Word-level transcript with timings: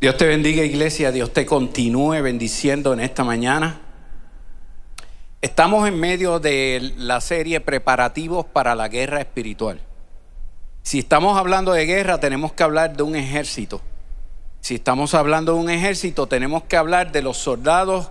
Dios 0.00 0.16
te 0.16 0.26
bendiga 0.26 0.64
iglesia, 0.64 1.12
Dios 1.12 1.30
te 1.30 1.44
continúe 1.44 2.22
bendiciendo 2.22 2.94
en 2.94 3.00
esta 3.00 3.22
mañana. 3.22 3.82
Estamos 5.42 5.86
en 5.86 6.00
medio 6.00 6.40
de 6.40 6.94
la 6.96 7.20
serie 7.20 7.60
Preparativos 7.60 8.46
para 8.46 8.74
la 8.74 8.88
Guerra 8.88 9.20
Espiritual. 9.20 9.78
Si 10.82 11.00
estamos 11.00 11.36
hablando 11.36 11.72
de 11.72 11.84
guerra, 11.84 12.18
tenemos 12.18 12.54
que 12.54 12.62
hablar 12.62 12.96
de 12.96 13.02
un 13.02 13.14
ejército. 13.14 13.82
Si 14.62 14.76
estamos 14.76 15.12
hablando 15.12 15.52
de 15.52 15.58
un 15.60 15.68
ejército, 15.68 16.26
tenemos 16.26 16.62
que 16.62 16.78
hablar 16.78 17.12
de 17.12 17.20
los 17.20 17.36
soldados 17.36 18.10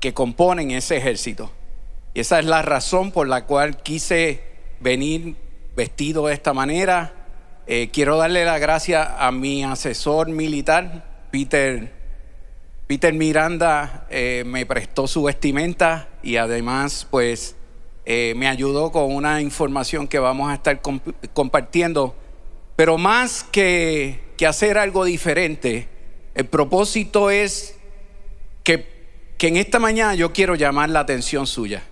que 0.00 0.12
componen 0.12 0.72
ese 0.72 0.98
ejército. 0.98 1.50
Y 2.12 2.20
esa 2.20 2.38
es 2.38 2.44
la 2.44 2.60
razón 2.60 3.12
por 3.12 3.28
la 3.28 3.46
cual 3.46 3.78
quise 3.78 4.42
venir 4.78 5.36
vestido 5.74 6.26
de 6.26 6.34
esta 6.34 6.52
manera, 6.52 7.14
eh, 7.70 7.90
quiero 7.92 8.16
darle 8.16 8.46
la 8.46 8.58
gracia 8.58 9.16
a 9.18 9.30
mi 9.30 9.62
asesor 9.62 10.30
militar, 10.30 11.04
Peter, 11.30 11.92
Peter 12.86 13.12
Miranda, 13.12 14.06
eh, 14.08 14.42
me 14.46 14.64
prestó 14.64 15.06
su 15.06 15.24
vestimenta 15.24 16.08
y 16.22 16.36
además 16.36 17.06
pues 17.10 17.56
eh, 18.06 18.32
me 18.38 18.48
ayudó 18.48 18.90
con 18.90 19.14
una 19.14 19.42
información 19.42 20.08
que 20.08 20.18
vamos 20.18 20.50
a 20.50 20.54
estar 20.54 20.80
compartiendo. 21.34 22.16
Pero 22.74 22.96
más 22.96 23.44
que, 23.44 24.18
que 24.38 24.46
hacer 24.46 24.78
algo 24.78 25.04
diferente, 25.04 25.88
el 26.34 26.46
propósito 26.46 27.28
es 27.28 27.76
que, 28.64 29.34
que 29.36 29.48
en 29.48 29.58
esta 29.58 29.78
mañana 29.78 30.14
yo 30.14 30.32
quiero 30.32 30.54
llamar 30.54 30.88
la 30.88 31.00
atención 31.00 31.46
suya. 31.46 31.82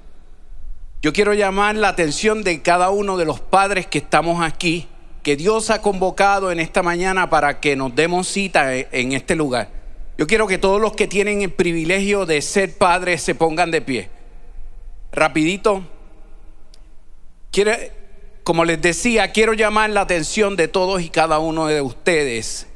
Yo 1.02 1.12
quiero 1.12 1.34
llamar 1.34 1.74
la 1.74 1.88
atención 1.88 2.44
de 2.44 2.62
cada 2.62 2.88
uno 2.88 3.18
de 3.18 3.26
los 3.26 3.40
padres 3.40 3.86
que 3.86 3.98
estamos 3.98 4.42
aquí 4.42 4.88
que 5.26 5.34
Dios 5.34 5.70
ha 5.70 5.82
convocado 5.82 6.52
en 6.52 6.60
esta 6.60 6.84
mañana 6.84 7.28
para 7.28 7.58
que 7.58 7.74
nos 7.74 7.92
demos 7.96 8.28
cita 8.28 8.76
e, 8.76 8.86
en 8.92 9.10
este 9.10 9.34
lugar. 9.34 9.68
Yo 10.16 10.28
quiero 10.28 10.46
que 10.46 10.56
todos 10.56 10.80
los 10.80 10.92
que 10.92 11.08
tienen 11.08 11.42
el 11.42 11.50
privilegio 11.50 12.26
de 12.26 12.40
ser 12.40 12.78
padres 12.78 13.22
se 13.22 13.34
pongan 13.34 13.72
de 13.72 13.80
pie. 13.80 14.08
Rapidito. 15.10 15.82
como 18.44 18.64
les 18.64 18.80
decía, 18.80 19.32
quiero 19.32 19.52
llamar 19.52 19.90
la 19.90 20.02
atención 20.02 20.54
de 20.54 20.68
todos 20.68 21.02
y 21.02 21.08
cada 21.08 21.40
uno 21.40 21.66
de 21.66 21.80
ustedes, 21.80 22.68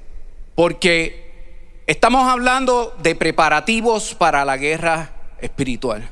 porque 0.56 1.84
estamos 1.86 2.26
hablando 2.26 2.96
de 3.00 3.14
preparativos 3.14 4.16
para 4.16 4.44
la 4.44 4.56
guerra 4.56 5.12
espiritual. 5.40 6.10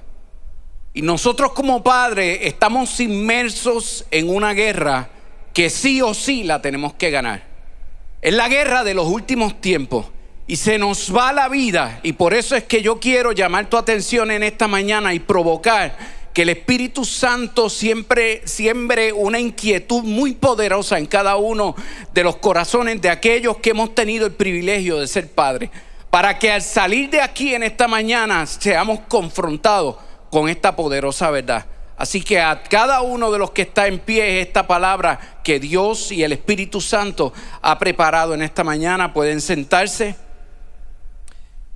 Y 0.94 1.02
nosotros 1.02 1.50
como 1.50 1.82
padres 1.82 2.38
estamos 2.42 3.00
inmersos 3.00 4.06
en 4.12 4.30
una 4.32 4.52
guerra 4.52 5.10
que 5.58 5.70
sí 5.70 6.00
o 6.00 6.14
sí 6.14 6.44
la 6.44 6.62
tenemos 6.62 6.94
que 6.94 7.10
ganar. 7.10 7.42
Es 8.22 8.32
la 8.32 8.48
guerra 8.48 8.84
de 8.84 8.94
los 8.94 9.08
últimos 9.08 9.60
tiempos 9.60 10.06
y 10.46 10.54
se 10.54 10.78
nos 10.78 11.12
va 11.12 11.32
la 11.32 11.48
vida 11.48 11.98
y 12.04 12.12
por 12.12 12.32
eso 12.32 12.54
es 12.54 12.62
que 12.62 12.80
yo 12.80 13.00
quiero 13.00 13.32
llamar 13.32 13.68
tu 13.68 13.76
atención 13.76 14.30
en 14.30 14.44
esta 14.44 14.68
mañana 14.68 15.14
y 15.14 15.18
provocar 15.18 15.98
que 16.32 16.42
el 16.42 16.50
Espíritu 16.50 17.04
Santo 17.04 17.68
siempre 17.68 18.42
siembre 18.44 19.12
una 19.12 19.40
inquietud 19.40 20.04
muy 20.04 20.34
poderosa 20.34 20.96
en 20.96 21.06
cada 21.06 21.34
uno 21.34 21.74
de 22.14 22.22
los 22.22 22.36
corazones 22.36 23.02
de 23.02 23.10
aquellos 23.10 23.56
que 23.56 23.70
hemos 23.70 23.96
tenido 23.96 24.26
el 24.26 24.34
privilegio 24.34 25.00
de 25.00 25.08
ser 25.08 25.28
padres, 25.28 25.70
para 26.08 26.38
que 26.38 26.52
al 26.52 26.62
salir 26.62 27.10
de 27.10 27.20
aquí 27.20 27.52
en 27.52 27.64
esta 27.64 27.88
mañana 27.88 28.46
seamos 28.46 29.00
confrontados 29.08 29.96
con 30.30 30.48
esta 30.48 30.76
poderosa 30.76 31.32
verdad. 31.32 31.66
Así 31.98 32.22
que 32.22 32.40
a 32.40 32.62
cada 32.62 33.02
uno 33.02 33.32
de 33.32 33.38
los 33.38 33.50
que 33.50 33.62
está 33.62 33.88
en 33.88 33.98
pie 33.98 34.40
esta 34.40 34.68
palabra 34.68 35.18
que 35.42 35.58
Dios 35.58 36.12
y 36.12 36.22
el 36.22 36.32
Espíritu 36.32 36.80
Santo 36.80 37.32
ha 37.60 37.76
preparado 37.78 38.34
en 38.34 38.42
esta 38.42 38.62
mañana. 38.62 39.12
Pueden 39.12 39.40
sentarse. 39.40 40.14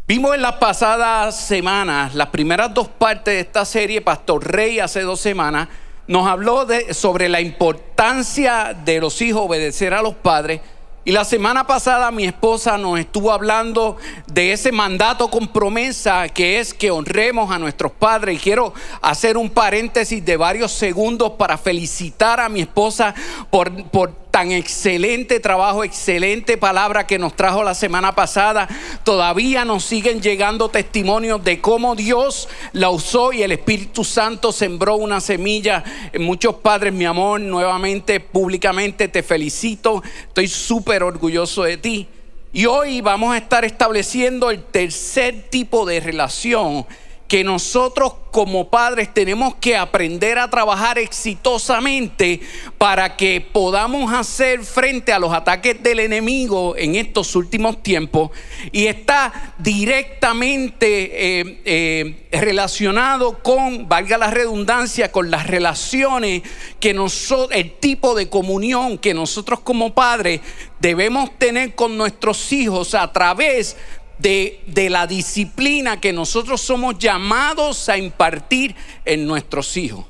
Vimos 0.06 0.34
en 0.34 0.42
las 0.42 0.54
pasadas 0.54 1.36
semanas, 1.36 2.14
las 2.14 2.28
primeras 2.28 2.72
dos 2.72 2.86
partes 2.86 3.34
de 3.34 3.40
esta 3.40 3.64
serie, 3.64 4.00
Pastor 4.00 4.44
Rey 4.46 4.78
hace 4.78 5.02
dos 5.02 5.20
semanas, 5.20 5.68
nos 6.06 6.28
habló 6.28 6.66
sobre 6.92 7.28
la 7.28 7.40
importancia 7.40 8.77
de 8.84 9.00
los 9.00 9.20
hijos 9.22 9.42
obedecer 9.42 9.94
a 9.94 10.02
los 10.02 10.14
padres 10.14 10.61
y 11.05 11.11
la 11.11 11.24
semana 11.24 11.67
pasada 11.67 12.13
mi 12.13 12.24
esposa 12.24 12.79
nos 12.79 13.01
estuvo 13.01 13.33
hablando 13.33 13.96
de 14.29 14.52
ese 14.52 14.70
mandato 14.70 15.29
con 15.29 15.48
promesa 15.48 16.29
que 16.29 16.61
es 16.61 16.73
que 16.73 16.92
honremos 16.92 17.51
a 17.51 17.58
nuestros 17.58 17.90
padres. 17.90 18.36
Y 18.36 18.40
quiero 18.40 18.73
hacer 19.01 19.36
un 19.36 19.51
paréntesis 19.51 20.24
de 20.24 20.36
varios 20.36 20.70
segundos 20.70 21.33
para 21.33 21.58
felicitar 21.58 22.39
a 22.39 22.48
mi 22.48 22.61
esposa 22.61 23.17
por, 23.51 23.85
por 23.91 24.21
tan 24.32 24.50
excelente 24.50 25.40
trabajo, 25.40 25.84
excelente 25.84 26.56
palabra 26.56 27.06
que 27.06 27.18
nos 27.18 27.36
trajo 27.36 27.62
la 27.62 27.74
semana 27.74 28.14
pasada. 28.14 28.66
Todavía 29.04 29.66
nos 29.66 29.84
siguen 29.84 30.22
llegando 30.22 30.70
testimonios 30.70 31.44
de 31.44 31.60
cómo 31.60 31.94
Dios 31.94 32.48
la 32.72 32.88
usó 32.88 33.34
y 33.34 33.42
el 33.42 33.52
Espíritu 33.52 34.04
Santo 34.04 34.50
sembró 34.50 34.96
una 34.96 35.20
semilla 35.20 35.84
muchos 36.18 36.54
padres. 36.56 36.94
Mi 36.94 37.04
amor, 37.04 37.42
nuevamente, 37.42 38.20
públicamente 38.20 39.06
te 39.06 39.22
felicito. 39.22 40.02
Estoy 40.28 40.48
súper 40.48 41.02
orgulloso 41.02 41.64
de 41.64 41.76
ti. 41.76 42.08
Y 42.54 42.64
hoy 42.64 43.02
vamos 43.02 43.34
a 43.34 43.38
estar 43.38 43.66
estableciendo 43.66 44.50
el 44.50 44.62
tercer 44.64 45.50
tipo 45.50 45.84
de 45.84 46.00
relación 46.00 46.86
que 47.32 47.44
nosotros 47.44 48.12
como 48.30 48.68
padres 48.68 49.08
tenemos 49.14 49.54
que 49.54 49.74
aprender 49.74 50.38
a 50.38 50.50
trabajar 50.50 50.98
exitosamente 50.98 52.42
para 52.76 53.16
que 53.16 53.40
podamos 53.40 54.12
hacer 54.12 54.62
frente 54.62 55.14
a 55.14 55.18
los 55.18 55.32
ataques 55.32 55.82
del 55.82 56.00
enemigo 56.00 56.76
en 56.76 56.94
estos 56.94 57.34
últimos 57.34 57.82
tiempos 57.82 58.32
y 58.70 58.86
está 58.86 59.54
directamente 59.56 61.40
eh, 61.40 61.60
eh, 61.64 62.28
relacionado 62.32 63.42
con, 63.42 63.88
valga 63.88 64.18
la 64.18 64.30
redundancia, 64.30 65.10
con 65.10 65.30
las 65.30 65.46
relaciones 65.46 66.42
que 66.80 66.92
nosotros, 66.92 67.58
el 67.58 67.72
tipo 67.78 68.14
de 68.14 68.28
comunión 68.28 68.98
que 68.98 69.14
nosotros 69.14 69.60
como 69.60 69.94
padres 69.94 70.42
debemos 70.80 71.30
tener 71.38 71.74
con 71.74 71.96
nuestros 71.96 72.52
hijos 72.52 72.94
a 72.94 73.10
través 73.10 73.78
de, 74.22 74.88
la 74.88 75.06
disciplina 75.06 76.00
que 76.00 76.12
nosotros 76.12 76.60
somos 76.60 76.98
llamados 76.98 77.88
a 77.88 77.98
impartir 77.98 78.74
en 79.05 79.27
nuestros 79.27 79.77
hijos. 79.77 80.06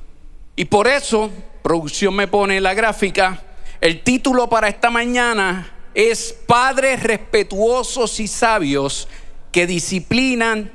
Y 0.55 0.65
por 0.65 0.87
eso, 0.87 1.31
producción 1.63 2.15
me 2.15 2.27
pone 2.27 2.61
la 2.61 2.73
gráfica, 2.73 3.43
el 3.81 4.01
título 4.01 4.47
para 4.47 4.69
esta 4.69 4.89
mañana 4.89 5.71
es 5.95 6.33
Padres 6.47 7.03
respetuosos 7.03 8.19
y 8.19 8.27
sabios 8.27 9.07
que 9.51 9.67
disciplinan 9.67 10.71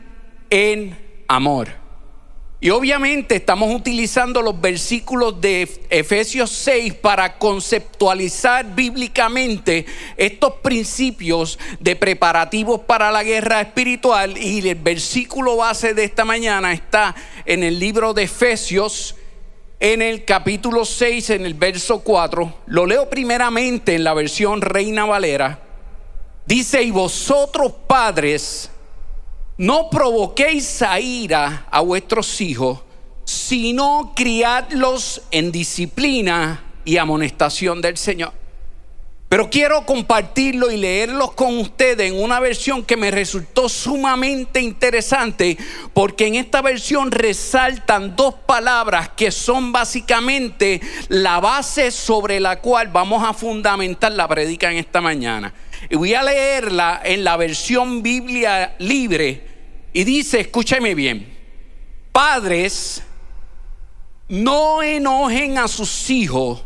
en 0.51 1.25
amor. 1.29 1.88
Y 2.61 2.71
obviamente 2.71 3.37
estamos 3.37 3.73
utilizando 3.73 4.43
los 4.43 4.61
versículos 4.61 5.41
de 5.41 5.69
Efesios 5.91 6.51
6 6.51 6.95
para 6.95 7.39
conceptualizar 7.39 8.75
bíblicamente 8.75 9.87
estos 10.17 10.55
principios 10.55 11.57
de 11.79 11.95
preparativos 11.95 12.81
para 12.81 13.13
la 13.13 13.23
guerra 13.23 13.61
espiritual. 13.61 14.37
Y 14.37 14.69
el 14.69 14.75
versículo 14.75 15.57
base 15.57 15.95
de 15.95 16.03
esta 16.03 16.25
mañana 16.25 16.73
está 16.73 17.15
en 17.45 17.63
el 17.63 17.79
libro 17.79 18.13
de 18.13 18.25
Efesios, 18.25 19.15
en 19.79 20.03
el 20.03 20.25
capítulo 20.25 20.85
6, 20.85 21.31
en 21.31 21.47
el 21.47 21.55
verso 21.55 22.01
4. 22.01 22.55
Lo 22.67 22.87
leo 22.87 23.09
primeramente 23.09 23.95
en 23.95 24.03
la 24.03 24.15
versión 24.15 24.63
Reina 24.63 25.05
Valera. 25.05 25.61
Dice, 26.45 26.83
y 26.83 26.91
vosotros 26.91 27.73
padres, 27.87 28.69
no 29.59 29.91
provoquéis 29.91 30.83
a 30.83 31.01
ira 31.01 31.67
a 31.71 31.81
vuestros 31.81 32.41
hijos, 32.41 32.81
sino 33.25 34.13
criadlos 34.15 35.23
en 35.33 35.51
disciplina 35.51 36.65
y 36.85 36.97
amonestación 36.97 37.83
del 37.83 37.97
Señor. 37.97 38.33
Pero 39.29 39.51
quiero 39.51 39.85
compartirlo 39.85 40.71
y 40.71 40.79
leerlos 40.79 41.33
con 41.33 41.59
ustedes 41.59 42.11
en 42.11 42.19
una 42.19 42.41
versión 42.41 42.83
que 42.83 42.97
me 42.97 43.11
resultó 43.11 43.69
sumamente 43.69 44.59
interesante 44.63 45.59
porque 45.93 46.29
en 46.29 46.37
esta 46.37 46.63
versión 46.63 47.11
resaltan 47.11 48.17
dos 48.17 48.35
palabras 48.47 49.11
que 49.11 49.31
son 49.31 49.71
básicamente 49.71 50.81
la 51.09 51.41
base 51.41 51.91
sobre 51.91 52.41
la 52.41 52.61
cual 52.61 52.89
vamos 52.89 53.23
a 53.23 53.35
fundamentar 53.35 54.13
la 54.13 54.27
predica 54.27 54.71
en 54.71 54.79
esta 54.79 55.03
mañana. 55.03 55.53
Y 55.91 55.97
voy 55.97 56.15
a 56.15 56.23
leerla 56.23 57.03
en 57.05 57.23
la 57.23 57.37
versión 57.37 58.03
Biblia 58.03 58.77
libre 58.79 59.48
y 59.93 60.05
dice, 60.05 60.41
escúchame 60.41 60.95
bien, 60.95 61.37
padres, 62.13 63.03
no 64.29 64.83
enojen 64.83 65.59
a 65.59 65.69
sus 65.69 66.11
hijos, 66.11 66.63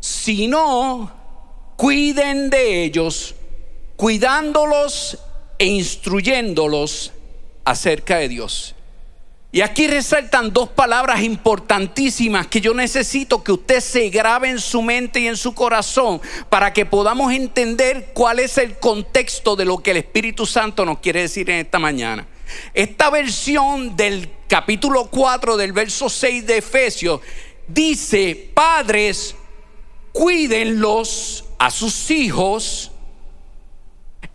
sino 0.00 1.12
cuiden 1.76 2.50
de 2.50 2.84
ellos, 2.84 3.34
cuidándolos 3.96 5.18
e 5.58 5.66
instruyéndolos 5.66 7.12
acerca 7.64 8.18
de 8.18 8.28
Dios. 8.28 8.74
Y 9.52 9.62
aquí 9.62 9.86
resaltan 9.86 10.52
dos 10.52 10.68
palabras 10.68 11.22
importantísimas 11.22 12.46
que 12.46 12.60
yo 12.60 12.74
necesito 12.74 13.42
que 13.42 13.52
usted 13.52 13.80
se 13.80 14.10
grabe 14.10 14.50
en 14.50 14.58
su 14.58 14.82
mente 14.82 15.20
y 15.20 15.28
en 15.28 15.36
su 15.36 15.54
corazón 15.54 16.20
para 16.50 16.72
que 16.72 16.84
podamos 16.84 17.32
entender 17.32 18.10
cuál 18.12 18.38
es 18.38 18.58
el 18.58 18.76
contexto 18.78 19.56
de 19.56 19.64
lo 19.64 19.78
que 19.78 19.92
el 19.92 19.96
Espíritu 19.98 20.44
Santo 20.44 20.84
nos 20.84 20.98
quiere 20.98 21.22
decir 21.22 21.48
en 21.48 21.60
esta 21.64 21.78
mañana. 21.78 22.26
Esta 22.74 23.10
versión 23.10 23.96
del 23.96 24.30
capítulo 24.48 25.06
4 25.06 25.56
del 25.56 25.72
verso 25.72 26.08
6 26.08 26.46
de 26.46 26.58
Efesios 26.58 27.20
dice, 27.66 28.50
padres, 28.54 29.34
cuídenlos 30.12 31.44
a 31.58 31.70
sus 31.70 32.10
hijos 32.10 32.90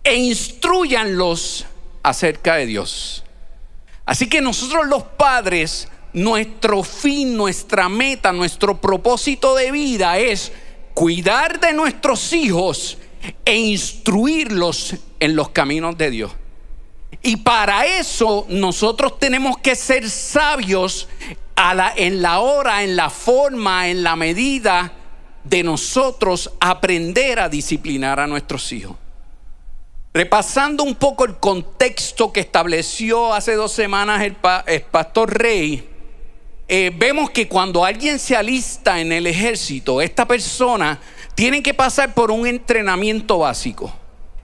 e 0.04 0.16
instruyanlos 0.16 1.66
acerca 2.04 2.56
de 2.56 2.66
Dios. 2.66 3.24
Así 4.06 4.28
que 4.28 4.42
nosotros 4.42 4.88
los 4.88 5.04
padres, 5.04 5.88
nuestro 6.14 6.84
fin, 6.84 7.38
nuestra 7.38 7.88
meta, 7.88 8.32
nuestro 8.32 8.82
propósito 8.82 9.56
de 9.56 9.72
vida 9.72 10.18
es 10.18 10.52
cuidar 10.94 11.60
de 11.60 11.74
nuestros 11.74 12.34
hijos 12.34 12.98
e 13.46 13.56
instruirlos 13.56 14.96
en 15.20 15.36
los 15.36 15.50
caminos 15.50 15.98
de 15.98 16.10
Dios. 16.10 16.32
Y 17.22 17.38
para 17.38 17.86
eso 17.86 18.46
nosotros 18.50 19.20
tenemos 19.20 19.58
que 19.58 19.76
ser 19.76 20.10
sabios 20.10 21.08
en 21.96 22.22
la 22.22 22.40
hora, 22.40 22.84
en 22.84 22.96
la 22.96 23.10
forma, 23.10 23.90
en 23.90 24.04
la 24.04 24.16
medida 24.16 24.94
de 25.44 25.64
nosotros 25.64 26.52
aprender 26.60 27.40
a 27.40 27.50
disciplinar 27.50 28.20
a 28.20 28.28
nuestros 28.28 28.72
hijos. 28.72 28.96
Repasando 30.14 30.84
un 30.84 30.96
poco 30.96 31.26
el 31.26 31.38
contexto 31.38 32.34
que 32.34 32.42
estableció 32.42 33.34
hace 33.34 33.56
dos 33.56 33.72
semanas 33.72 34.22
el, 34.22 34.36
pastor 34.84 35.38
Rey, 35.38 35.88
eh, 36.68 36.92
vemos 36.94 37.30
que 37.30 37.48
cuando 37.48 37.86
alguien 37.86 38.20
se 38.20 38.36
alista 38.36 39.00
en 39.00 39.12
el 39.12 39.26
ejército, 39.26 40.02
esta 40.02 40.28
persona 40.28 41.00
tiene 41.34 41.64
que 41.64 41.74
pasar 41.74 42.14
por 42.14 42.30
un 42.30 42.46
entrenamiento 42.46 43.40
básico. 43.40 43.94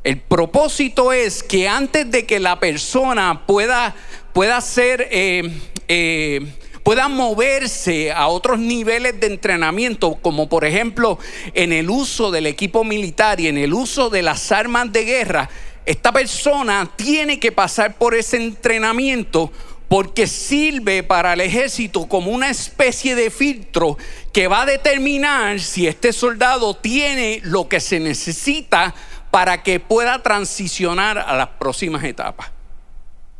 El 0.07 0.19
propósito 0.19 1.11
es 1.11 1.43
que 1.43 1.67
antes 1.67 2.09
de 2.09 2.25
que 2.25 2.39
la 2.39 2.61
persona 2.61 3.45
pueda, 3.45 3.93
pueda 4.31 4.61
ser 4.61 5.05
eh, 5.11 5.51
eh, 5.89 6.47
puedan 6.81 7.13
moverse 7.13 8.13
a 8.13 8.29
otros 8.29 8.57
niveles 8.57 9.19
de 9.19 9.27
entrenamiento, 9.27 10.15
como 10.21 10.47
por 10.47 10.63
ejemplo 10.63 11.19
en 11.53 11.73
el 11.73 11.89
uso 11.89 12.31
del 12.31 12.45
equipo 12.45 12.85
militar 12.85 13.41
y 13.41 13.47
en 13.49 13.57
el 13.57 13.73
uso 13.73 14.09
de 14.09 14.21
las 14.21 14.49
armas 14.53 14.93
de 14.93 15.03
guerra, 15.03 15.49
esta 15.85 16.13
persona 16.13 16.89
tiene 16.95 17.37
que 17.37 17.51
pasar 17.51 17.97
por 17.97 18.15
ese 18.15 18.37
entrenamiento 18.37 19.51
porque 19.89 20.25
sirve 20.25 21.03
para 21.03 21.33
el 21.33 21.41
ejército 21.41 22.07
como 22.07 22.31
una 22.31 22.49
especie 22.49 23.13
de 23.13 23.29
filtro 23.29 23.97
que 24.31 24.47
va 24.47 24.61
a 24.61 24.65
determinar 24.65 25.59
si 25.59 25.85
este 25.85 26.13
soldado 26.13 26.75
tiene 26.75 27.41
lo 27.43 27.67
que 27.67 27.81
se 27.81 27.99
necesita 27.99 28.95
para 29.37 29.61
que 29.61 29.79
pueda 29.79 30.23
transicionar 30.23 31.19
a 31.19 31.35
las 31.35 31.47
próximas 31.59 32.03
etapas. 32.03 32.49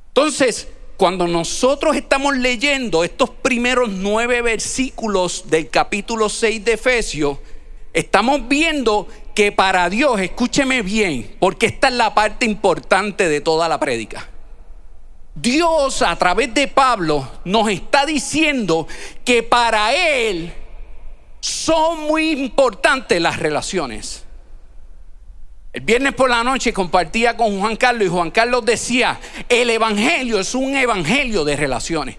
Entonces, 0.09 0.67
cuando 0.95 1.27
nosotros 1.27 1.95
estamos 1.95 2.38
leyendo 2.38 3.03
estos 3.03 3.31
primeros 3.31 3.89
nueve 3.89 4.44
versículos 4.44 5.45
del 5.47 5.71
capítulo 5.71 6.29
6 6.29 6.63
de 6.63 6.73
Efesios, 6.73 7.39
estamos 7.94 8.47
viendo 8.47 9.07
que 9.33 9.51
para 9.51 9.89
Dios, 9.89 10.21
escúcheme 10.21 10.83
bien, 10.83 11.35
porque 11.39 11.65
esta 11.65 11.88
es 11.88 11.95
la 11.95 12.13
parte 12.13 12.45
importante 12.45 13.27
de 13.27 13.41
toda 13.41 13.67
la 13.67 13.79
prédica. 13.79 14.29
Dios 15.33 16.03
a 16.03 16.15
través 16.15 16.53
de 16.53 16.67
Pablo 16.67 17.27
nos 17.43 17.71
está 17.71 18.05
diciendo 18.05 18.88
que 19.25 19.41
para 19.41 19.95
Él 19.95 20.53
son 21.39 22.01
muy 22.01 22.29
importantes 22.29 23.19
las 23.19 23.39
relaciones. 23.39 24.26
El 25.77 25.83
viernes 25.83 26.15
por 26.15 26.27
la 26.27 26.44
noche 26.44 26.74
compartía 26.74 27.38
con 27.38 27.59
Juan 27.59 27.75
Carlos 27.75 28.07
y 28.07 28.09
Juan 28.09 28.31
Carlos 28.31 28.65
decía, 28.65 29.19
el 29.47 29.69
Evangelio 29.69 30.39
es 30.39 30.56
un 30.56 30.75
Evangelio 30.75 31.45
de 31.45 31.56
relaciones. 31.56 32.18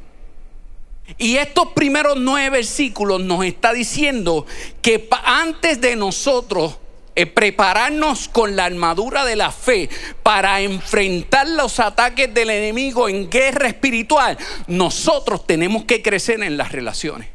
Y 1.18 1.38
estos 1.38 1.72
primeros 1.72 2.16
nueve 2.18 2.50
versículos 2.50 3.20
nos 3.20 3.44
está 3.44 3.72
diciendo 3.72 4.46
que 4.80 5.08
antes 5.24 5.80
de 5.80 5.96
nosotros 5.96 6.78
eh, 7.16 7.26
prepararnos 7.26 8.28
con 8.28 8.54
la 8.54 8.66
armadura 8.66 9.24
de 9.24 9.34
la 9.34 9.50
fe 9.50 9.90
para 10.22 10.60
enfrentar 10.60 11.48
los 11.48 11.80
ataques 11.80 12.32
del 12.32 12.50
enemigo 12.50 13.08
en 13.08 13.28
guerra 13.28 13.66
espiritual, 13.66 14.38
nosotros 14.68 15.44
tenemos 15.48 15.82
que 15.82 16.00
crecer 16.00 16.44
en 16.44 16.56
las 16.56 16.70
relaciones 16.70 17.26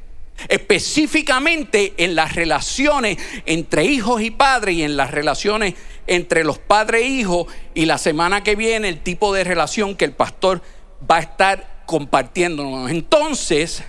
específicamente 0.49 1.93
en 1.97 2.15
las 2.15 2.35
relaciones 2.35 3.17
entre 3.45 3.85
hijos 3.85 4.21
y 4.21 4.31
padres 4.31 4.75
y 4.75 4.83
en 4.83 4.97
las 4.97 5.11
relaciones 5.11 5.75
entre 6.07 6.43
los 6.43 6.59
padres 6.59 7.01
e 7.01 7.07
hijos 7.07 7.47
y 7.73 7.85
la 7.85 7.97
semana 7.97 8.43
que 8.43 8.55
viene 8.55 8.89
el 8.89 9.01
tipo 9.01 9.33
de 9.33 9.43
relación 9.43 9.95
que 9.95 10.05
el 10.05 10.13
pastor 10.13 10.61
va 11.09 11.17
a 11.17 11.21
estar 11.21 11.83
compartiéndonos. 11.85 12.89
Entonces, 12.91 13.83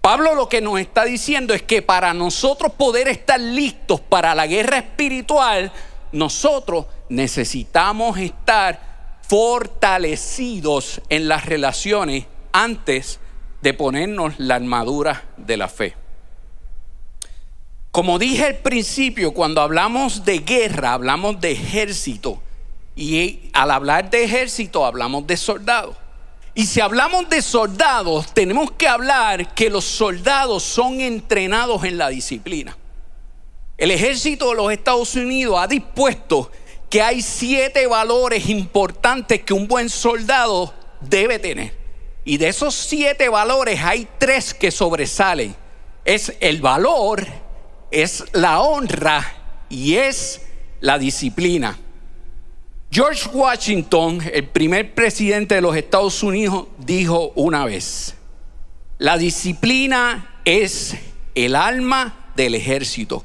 Pablo 0.00 0.34
lo 0.34 0.48
que 0.48 0.60
nos 0.60 0.78
está 0.78 1.04
diciendo 1.04 1.54
es 1.54 1.62
que 1.62 1.80
para 1.80 2.12
nosotros 2.12 2.72
poder 2.72 3.08
estar 3.08 3.40
listos 3.40 4.00
para 4.00 4.34
la 4.34 4.46
guerra 4.46 4.78
espiritual, 4.78 5.72
nosotros 6.12 6.86
necesitamos 7.08 8.18
estar 8.18 9.18
fortalecidos 9.22 11.00
en 11.08 11.28
las 11.28 11.46
relaciones 11.46 12.26
antes 12.52 13.18
de 13.62 13.72
ponernos 13.72 14.34
la 14.38 14.56
armadura 14.56 15.24
de 15.38 15.56
la 15.56 15.68
fe. 15.68 16.03
Como 17.94 18.18
dije 18.18 18.46
al 18.46 18.56
principio, 18.56 19.32
cuando 19.32 19.60
hablamos 19.60 20.24
de 20.24 20.40
guerra, 20.40 20.94
hablamos 20.94 21.40
de 21.40 21.52
ejército. 21.52 22.42
Y 22.96 23.50
al 23.52 23.70
hablar 23.70 24.10
de 24.10 24.24
ejército, 24.24 24.84
hablamos 24.84 25.28
de 25.28 25.36
soldados. 25.36 25.94
Y 26.56 26.66
si 26.66 26.80
hablamos 26.80 27.28
de 27.28 27.40
soldados, 27.40 28.34
tenemos 28.34 28.72
que 28.72 28.88
hablar 28.88 29.54
que 29.54 29.70
los 29.70 29.84
soldados 29.84 30.64
son 30.64 31.00
entrenados 31.00 31.84
en 31.84 31.96
la 31.96 32.08
disciplina. 32.08 32.76
El 33.78 33.92
ejército 33.92 34.48
de 34.48 34.56
los 34.56 34.72
Estados 34.72 35.14
Unidos 35.14 35.56
ha 35.56 35.68
dispuesto 35.68 36.50
que 36.90 37.00
hay 37.00 37.22
siete 37.22 37.86
valores 37.86 38.48
importantes 38.48 39.44
que 39.44 39.54
un 39.54 39.68
buen 39.68 39.88
soldado 39.88 40.74
debe 41.00 41.38
tener. 41.38 41.72
Y 42.24 42.38
de 42.38 42.48
esos 42.48 42.74
siete 42.74 43.28
valores 43.28 43.80
hay 43.84 44.08
tres 44.18 44.52
que 44.52 44.72
sobresalen. 44.72 45.54
Es 46.04 46.34
el 46.40 46.60
valor, 46.60 47.43
es 47.94 48.24
la 48.32 48.60
honra 48.60 49.24
y 49.68 49.94
es 49.94 50.42
la 50.80 50.98
disciplina. 50.98 51.78
George 52.90 53.28
Washington, 53.32 54.20
el 54.32 54.48
primer 54.48 54.94
presidente 54.94 55.54
de 55.54 55.60
los 55.60 55.76
Estados 55.76 56.22
Unidos, 56.22 56.66
dijo 56.78 57.32
una 57.36 57.64
vez, 57.64 58.14
la 58.98 59.16
disciplina 59.16 60.40
es 60.44 60.96
el 61.36 61.54
alma 61.54 62.30
del 62.34 62.56
ejército. 62.56 63.24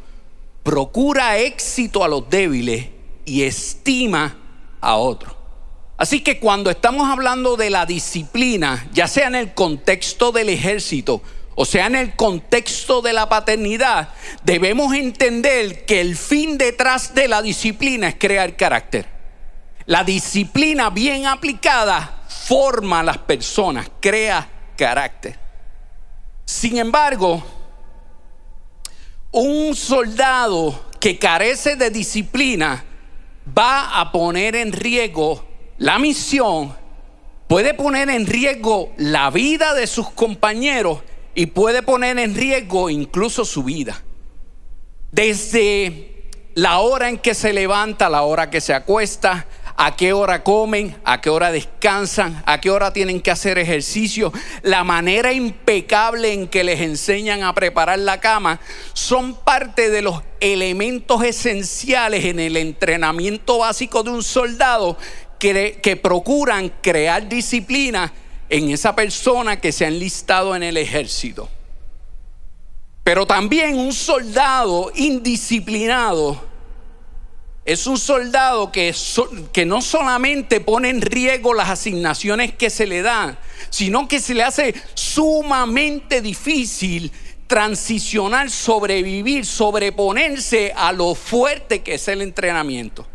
Procura 0.63 1.39
éxito 1.39 2.03
a 2.03 2.07
los 2.07 2.29
débiles 2.29 2.87
y 3.25 3.41
estima 3.43 4.37
a 4.81 4.95
otros. 4.97 5.33
Así 5.97 6.21
que 6.21 6.39
cuando 6.39 6.69
estamos 6.69 7.09
hablando 7.09 7.57
de 7.57 7.69
la 7.71 7.85
disciplina, 7.85 8.87
ya 8.93 9.07
sea 9.07 9.27
en 9.27 9.35
el 9.35 9.53
contexto 9.53 10.31
del 10.31 10.49
ejército, 10.49 11.21
o 11.61 11.65
sea, 11.65 11.87
en 11.87 11.95
el 11.95 12.15
contexto 12.15 13.01
de 13.01 13.11
la 13.11 13.27
paternidad, 13.27 14.13
debemos 14.45 14.93
entender 14.93 15.85
que 15.85 15.99
el 15.99 16.15
fin 16.15 16.57
detrás 16.57 17.13
de 17.13 17.27
la 17.27 17.41
disciplina 17.41 18.07
es 18.07 18.15
crear 18.15 18.55
carácter. 18.55 19.05
La 19.85 20.05
disciplina 20.05 20.89
bien 20.89 21.25
aplicada 21.25 22.23
forma 22.29 23.01
a 23.01 23.03
las 23.03 23.17
personas, 23.17 23.91
crea 23.99 24.49
carácter. 24.77 25.37
Sin 26.45 26.77
embargo, 26.77 27.43
un 29.31 29.75
soldado 29.75 30.85
que 30.97 31.19
carece 31.19 31.75
de 31.75 31.89
disciplina 31.89 32.85
va 33.57 33.99
a 33.99 34.13
poner 34.13 34.55
en 34.55 34.71
riesgo 34.71 35.45
la 35.77 35.99
misión 35.99 36.73
puede 37.49 37.73
poner 37.73 38.09
en 38.09 38.27
riesgo 38.27 38.93
la 38.95 39.29
vida 39.29 39.73
de 39.73 39.87
sus 39.87 40.09
compañeros 40.11 40.99
y 41.39 41.45
puede 41.45 41.83
poner 41.83 42.19
en 42.19 42.35
riesgo 42.35 42.89
incluso 42.89 43.45
su 43.45 43.63
vida. 43.63 44.03
Desde 45.09 46.27
la 46.53 46.79
hora 46.79 47.07
en 47.07 47.17
que 47.17 47.33
se 47.33 47.53
levanta, 47.53 48.09
la 48.09 48.23
hora 48.23 48.49
que 48.49 48.59
se 48.59 48.73
acuesta, 48.73 49.47
a 49.77 49.95
qué 49.95 50.11
hora 50.11 50.43
comen, 50.43 50.97
a 51.05 51.21
qué 51.21 51.29
hora 51.29 51.53
descansan, 51.53 52.43
a 52.45 52.59
qué 52.59 52.69
hora 52.69 52.91
tienen 52.91 53.21
que 53.21 53.31
hacer 53.31 53.57
ejercicio, 53.57 54.33
la 54.63 54.83
manera 54.83 55.31
impecable 55.31 56.33
en 56.33 56.49
que 56.49 56.65
les 56.65 56.81
enseñan 56.81 57.43
a 57.43 57.55
preparar 57.55 57.99
la 57.99 58.19
cama, 58.19 58.59
son 58.91 59.33
parte 59.33 59.89
de 59.89 60.01
los 60.01 60.21
elementos 60.41 61.23
esenciales 61.23 62.25
en 62.25 62.41
el 62.41 62.57
entrenamiento 62.57 63.59
básico 63.59 64.03
de 64.03 64.09
un 64.09 64.23
soldado 64.23 64.97
que, 65.39 65.99
procuran 66.03 66.67
crear 66.81 67.29
disciplina 67.29 68.11
en 68.49 68.71
esa 68.71 68.95
persona 68.95 69.59
que 69.59 69.71
se 69.71 69.85
ha 69.85 69.87
enlistado 69.87 70.55
en 70.55 70.63
el 70.63 70.77
ejército. 70.77 71.49
Pero 73.03 73.25
también 73.25 73.77
un 73.77 73.93
soldado 73.93 74.91
indisciplinado 74.95 76.49
es 77.65 77.85
un 77.85 77.99
soldado 77.99 78.71
que, 78.71 78.95
que, 79.53 79.63
no 79.63 79.81
solamente 79.81 80.59
pone 80.59 80.89
en 80.89 81.01
riesgo 81.01 81.53
las 81.53 81.69
asignaciones 81.69 82.53
que 82.53 82.71
se 82.71 82.87
le 82.87 83.03
dan, 83.03 83.37
sino 83.69 84.07
que 84.07 84.19
se 84.19 84.33
le 84.33 84.41
hace 84.41 84.73
sumamente 84.95 86.21
difícil 86.21 87.11
transicionar, 87.45 88.49
sobrevivir, 88.49 89.45
sobreponerse 89.45 90.73
a 90.75 90.91
lo 90.91 91.13
fuerte 91.13 91.83
que 91.83 91.95
es 91.95 92.07
el 92.07 92.23
entrenamiento. 92.23 93.05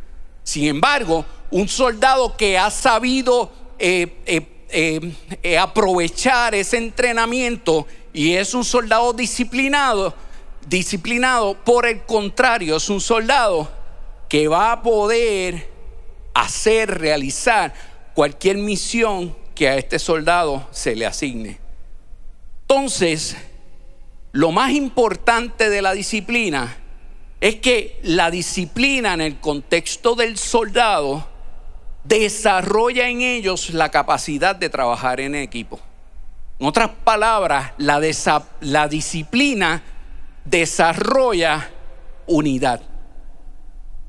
Sin 0.45 0.67
embargo, 0.67 1.25
un 1.51 1.67
soldado 1.69 2.37
que 2.37 2.57
ha 2.57 2.71
sabido 2.71 3.51
eh, 3.79 4.19
eh, 4.27 4.41
eh, 4.69 5.59
aprovechar 5.59 6.55
ese 6.55 6.79
entrenamiento 6.79 7.87
y 8.13 8.35
es 8.35 8.55
un 8.55 8.65
soldado 8.65 9.13
disciplinado, 9.13 10.15
disciplinado, 10.67 11.55
por 11.65 11.87
el 11.87 12.03
contrario, 12.03 12.77
es 12.77 12.89
un 12.89 13.01
soldado 13.01 13.71
que 14.29 14.49
va 14.49 14.73
a 14.73 14.83
poder 14.83 15.69
hacer, 16.33 16.99
realizar 16.99 17.75
cualquier 18.15 18.59
misión 18.59 19.37
que 19.55 19.69
a 19.69 19.77
este 19.77 19.99
soldado 19.99 20.67
se 20.71 20.97
le 20.97 21.07
asigne. 21.07 21.59
Entonces, 22.63 23.37
lo 24.33 24.51
más 24.51 24.73
importante 24.73 25.71
de 25.71 25.83
la 25.83 25.93
disciplina 25.93 26.77
es 27.41 27.57
que 27.57 28.01
la 28.03 28.31
disciplina 28.31 29.15
en 29.15 29.21
el 29.21 29.39
contexto 29.39 30.15
del 30.15 30.39
soldado 30.39 31.29
desarrolla 32.05 33.09
en 33.09 33.23
ellos 33.23 33.71
la 33.71 33.91
capacidad 33.91 34.55
de 34.55 34.69
trabajar 34.69 35.21
en 35.21 35.35
equipo. 35.35 35.81
En 36.59 36.67
otras 36.67 36.91
palabras, 37.03 37.73
la, 37.79 38.89
disciplina 38.89 39.83
desarrolla 40.45 41.71
unidad. 42.27 42.81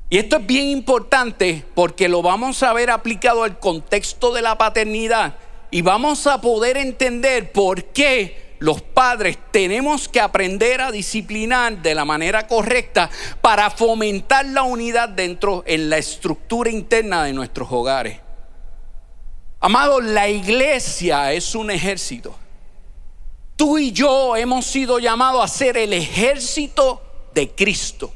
Y 0.08 0.18
esto 0.18 0.36
es 0.36 0.46
bien 0.46 0.68
importante 0.68 1.64
porque 1.74 2.08
lo 2.08 2.22
vamos 2.22 2.62
a 2.62 2.72
ver 2.72 2.90
aplicado 2.90 3.42
al 3.42 3.58
contexto 3.58 4.32
de 4.32 4.42
la 4.42 4.56
paternidad 4.56 5.34
y 5.72 5.82
vamos 5.82 6.28
a 6.28 6.40
poder 6.40 6.76
entender 6.76 7.50
por 7.50 7.82
qué 7.86 8.45
los 8.58 8.82
padres 8.82 9.38
tenemos 9.50 10.08
que 10.08 10.20
aprender 10.20 10.80
a 10.80 10.90
disciplinar 10.90 11.82
de 11.82 11.94
la 11.94 12.04
manera 12.04 12.46
correcta 12.46 13.10
para 13.40 13.70
fomentar 13.70 14.46
la 14.46 14.62
unidad 14.62 15.08
dentro 15.08 15.62
en 15.66 15.90
la 15.90 15.98
estructura 15.98 16.70
interna 16.70 17.24
de 17.24 17.32
nuestros 17.32 17.68
hogares. 17.70 18.20
Amado, 19.60 20.00
la 20.00 20.28
iglesia 20.28 21.32
es 21.32 21.54
un 21.54 21.70
ejército. 21.70 22.34
Tú 23.56 23.78
y 23.78 23.90
yo 23.90 24.36
hemos 24.36 24.66
sido 24.66 24.98
llamados 24.98 25.42
a 25.42 25.48
ser 25.48 25.76
el 25.78 25.92
ejército 25.92 27.02
de 27.34 27.50
Cristo. 27.50 28.12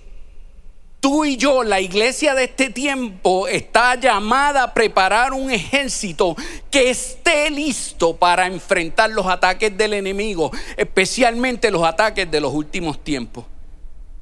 Tú 1.00 1.24
y 1.24 1.38
yo, 1.38 1.64
la 1.64 1.80
iglesia 1.80 2.34
de 2.34 2.44
este 2.44 2.68
tiempo, 2.68 3.48
está 3.48 3.94
llamada 3.94 4.62
a 4.62 4.74
preparar 4.74 5.32
un 5.32 5.50
ejército 5.50 6.36
que 6.70 6.90
esté 6.90 7.48
listo 7.48 8.16
para 8.16 8.46
enfrentar 8.46 9.08
los 9.08 9.26
ataques 9.26 9.74
del 9.78 9.94
enemigo, 9.94 10.50
especialmente 10.76 11.70
los 11.70 11.84
ataques 11.84 12.30
de 12.30 12.40
los 12.42 12.52
últimos 12.52 13.02
tiempos. 13.02 13.46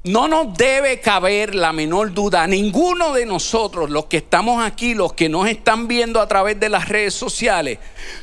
No 0.05 0.29
nos 0.29 0.55
debe 0.55 1.01
caber 1.01 1.53
la 1.53 1.73
menor 1.73 2.13
duda, 2.13 2.47
ninguno 2.47 3.11
de 3.11 3.25
nosotros, 3.25 3.89
los 3.89 4.05
que 4.05 4.17
estamos 4.17 4.63
aquí, 4.63 4.93
los 4.93 5.11
que 5.11 5.27
nos 5.27 5.49
están 5.49 5.89
viendo 5.89 6.21
a 6.21 6.27
través 6.27 6.57
de 6.57 6.69
las 6.69 6.87
redes 6.87 7.13
sociales, 7.13 7.79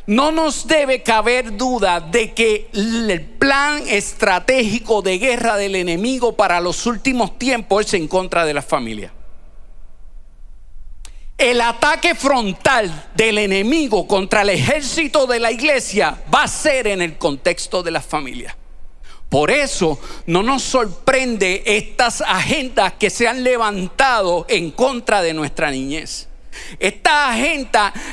no 0.06 0.32
nos 0.32 0.66
debe 0.66 1.02
caber 1.02 1.58
duda 1.58 2.00
de 2.00 2.32
que 2.32 2.70
el 2.72 3.20
plan 3.38 3.82
estratégico 3.88 5.02
de 5.02 5.18
guerra 5.18 5.58
del 5.58 5.74
enemigo 5.74 6.34
para 6.34 6.62
los 6.62 6.86
últimos 6.86 7.38
tiempos 7.38 7.84
es 7.84 7.94
en 7.94 8.08
contra 8.08 8.46
de 8.46 8.54
la 8.54 8.62
familia. 8.62 9.12
El 11.36 11.60
ataque 11.60 12.14
frontal 12.14 13.10
del 13.14 13.36
enemigo 13.36 14.08
contra 14.08 14.40
el 14.40 14.48
ejército 14.48 15.26
de 15.26 15.40
la 15.40 15.52
iglesia 15.52 16.22
va 16.34 16.44
a 16.44 16.48
ser 16.48 16.86
en 16.86 17.02
el 17.02 17.18
contexto 17.18 17.82
de 17.82 17.90
la 17.90 18.00
familia. 18.00 18.56
Por 19.36 19.50
eso 19.50 19.98
no 20.24 20.42
nos 20.42 20.62
sorprende 20.62 21.62
estas 21.66 22.22
agendas 22.22 22.94
que 22.94 23.10
se 23.10 23.28
han 23.28 23.44
levantado 23.44 24.46
en 24.48 24.70
contra 24.70 25.20
de 25.20 25.34
nuestra 25.34 25.70
niñez. 25.70 26.26
Estas 26.80 27.36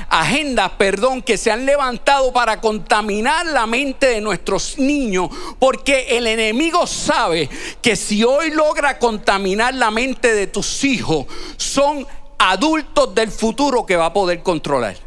agendas, 0.09 0.71
perdón, 0.77 1.21
que 1.21 1.37
se 1.37 1.49
han 1.49 1.65
levantado 1.65 2.33
para 2.33 2.59
contaminar 2.59 3.45
la 3.45 3.65
mente 3.65 4.07
de 4.07 4.19
nuestros 4.19 4.77
niños, 4.77 5.29
porque 5.59 6.07
el 6.09 6.27
enemigo 6.27 6.85
sabe 6.85 7.49
que 7.81 7.95
si 7.95 8.25
hoy 8.25 8.51
logra 8.51 8.99
contaminar 8.99 9.75
la 9.75 9.91
mente 9.91 10.33
de 10.33 10.47
tus 10.47 10.83
hijos, 10.83 11.25
son 11.55 12.05
adultos 12.37 13.15
del 13.15 13.31
futuro 13.31 13.85
que 13.85 13.95
va 13.95 14.07
a 14.07 14.13
poder 14.13 14.43
controlar. 14.43 14.97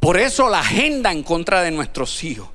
Por 0.00 0.20
eso 0.20 0.50
la 0.50 0.60
agenda 0.60 1.10
en 1.10 1.22
contra 1.22 1.62
de 1.62 1.70
nuestros 1.70 2.22
hijos. 2.24 2.50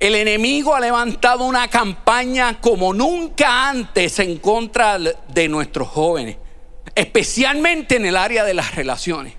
El 0.00 0.14
enemigo 0.14 0.76
ha 0.76 0.80
levantado 0.80 1.44
una 1.44 1.66
campaña 1.68 2.60
como 2.60 2.94
nunca 2.94 3.68
antes 3.68 4.20
en 4.20 4.38
contra 4.38 4.96
de 4.96 5.48
nuestros 5.48 5.88
jóvenes, 5.88 6.36
especialmente 6.94 7.96
en 7.96 8.06
el 8.06 8.16
área 8.16 8.44
de 8.44 8.54
las 8.54 8.76
relaciones. 8.76 9.34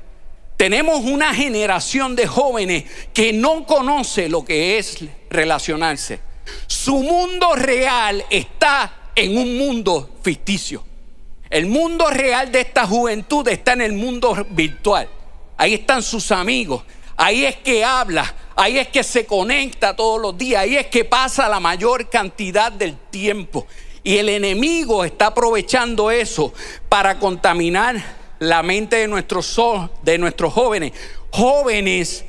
Tenemos 0.58 1.06
una 1.06 1.34
generación 1.34 2.14
de 2.18 2.28
jóvenes 2.28 2.84
que 3.14 3.32
no 3.32 3.66
conoce 3.66 4.28
lo 4.28 4.44
que 4.44 4.78
es 4.78 5.06
relacionarse. 5.30 6.20
Su 6.68 7.04
mundo 7.04 7.56
real 7.56 8.26
está 8.30 9.12
en 9.16 9.38
un 9.38 9.58
mundo 9.58 10.18
ficticio. 10.22 10.84
El 11.50 11.68
mundo 11.68 12.10
real 12.10 12.52
de 12.52 12.60
esta 12.60 12.86
juventud 12.86 13.48
está 13.48 13.72
en 13.74 13.82
el 13.82 13.94
mundo 13.94 14.46
virtual. 14.50 15.08
Ahí 15.56 15.76
están 15.76 16.04
sus 16.04 16.34
amigos. 16.34 16.84
Ahí 17.22 17.46
es 17.46 17.58
que 17.58 17.84
habla, 17.84 18.34
Ahí 18.62 18.78
es 18.78 18.90
que 18.90 19.04
se 19.04 19.26
conecta 19.26 19.96
todos 19.96 20.20
los 20.20 20.38
días, 20.38 20.64
ahí 20.64 20.76
es 20.76 20.88
que 20.88 21.06
pasa 21.06 21.48
la 21.48 21.62
mayor 21.62 22.10
cantidad 22.10 22.70
del 22.70 22.98
tiempo. 23.10 23.66
Y 24.04 24.18
el 24.18 24.28
enemigo 24.28 25.06
está 25.06 25.28
aprovechando 25.28 26.12
eso 26.12 26.54
para 26.90 27.20
contaminar 27.20 27.96
la 28.40 28.62
mente 28.62 28.98
de 28.98 29.08
nuestros, 29.08 29.58
de 30.04 30.18
nuestros 30.18 30.52
jóvenes. 30.52 30.92
Jóvenes 31.32 32.26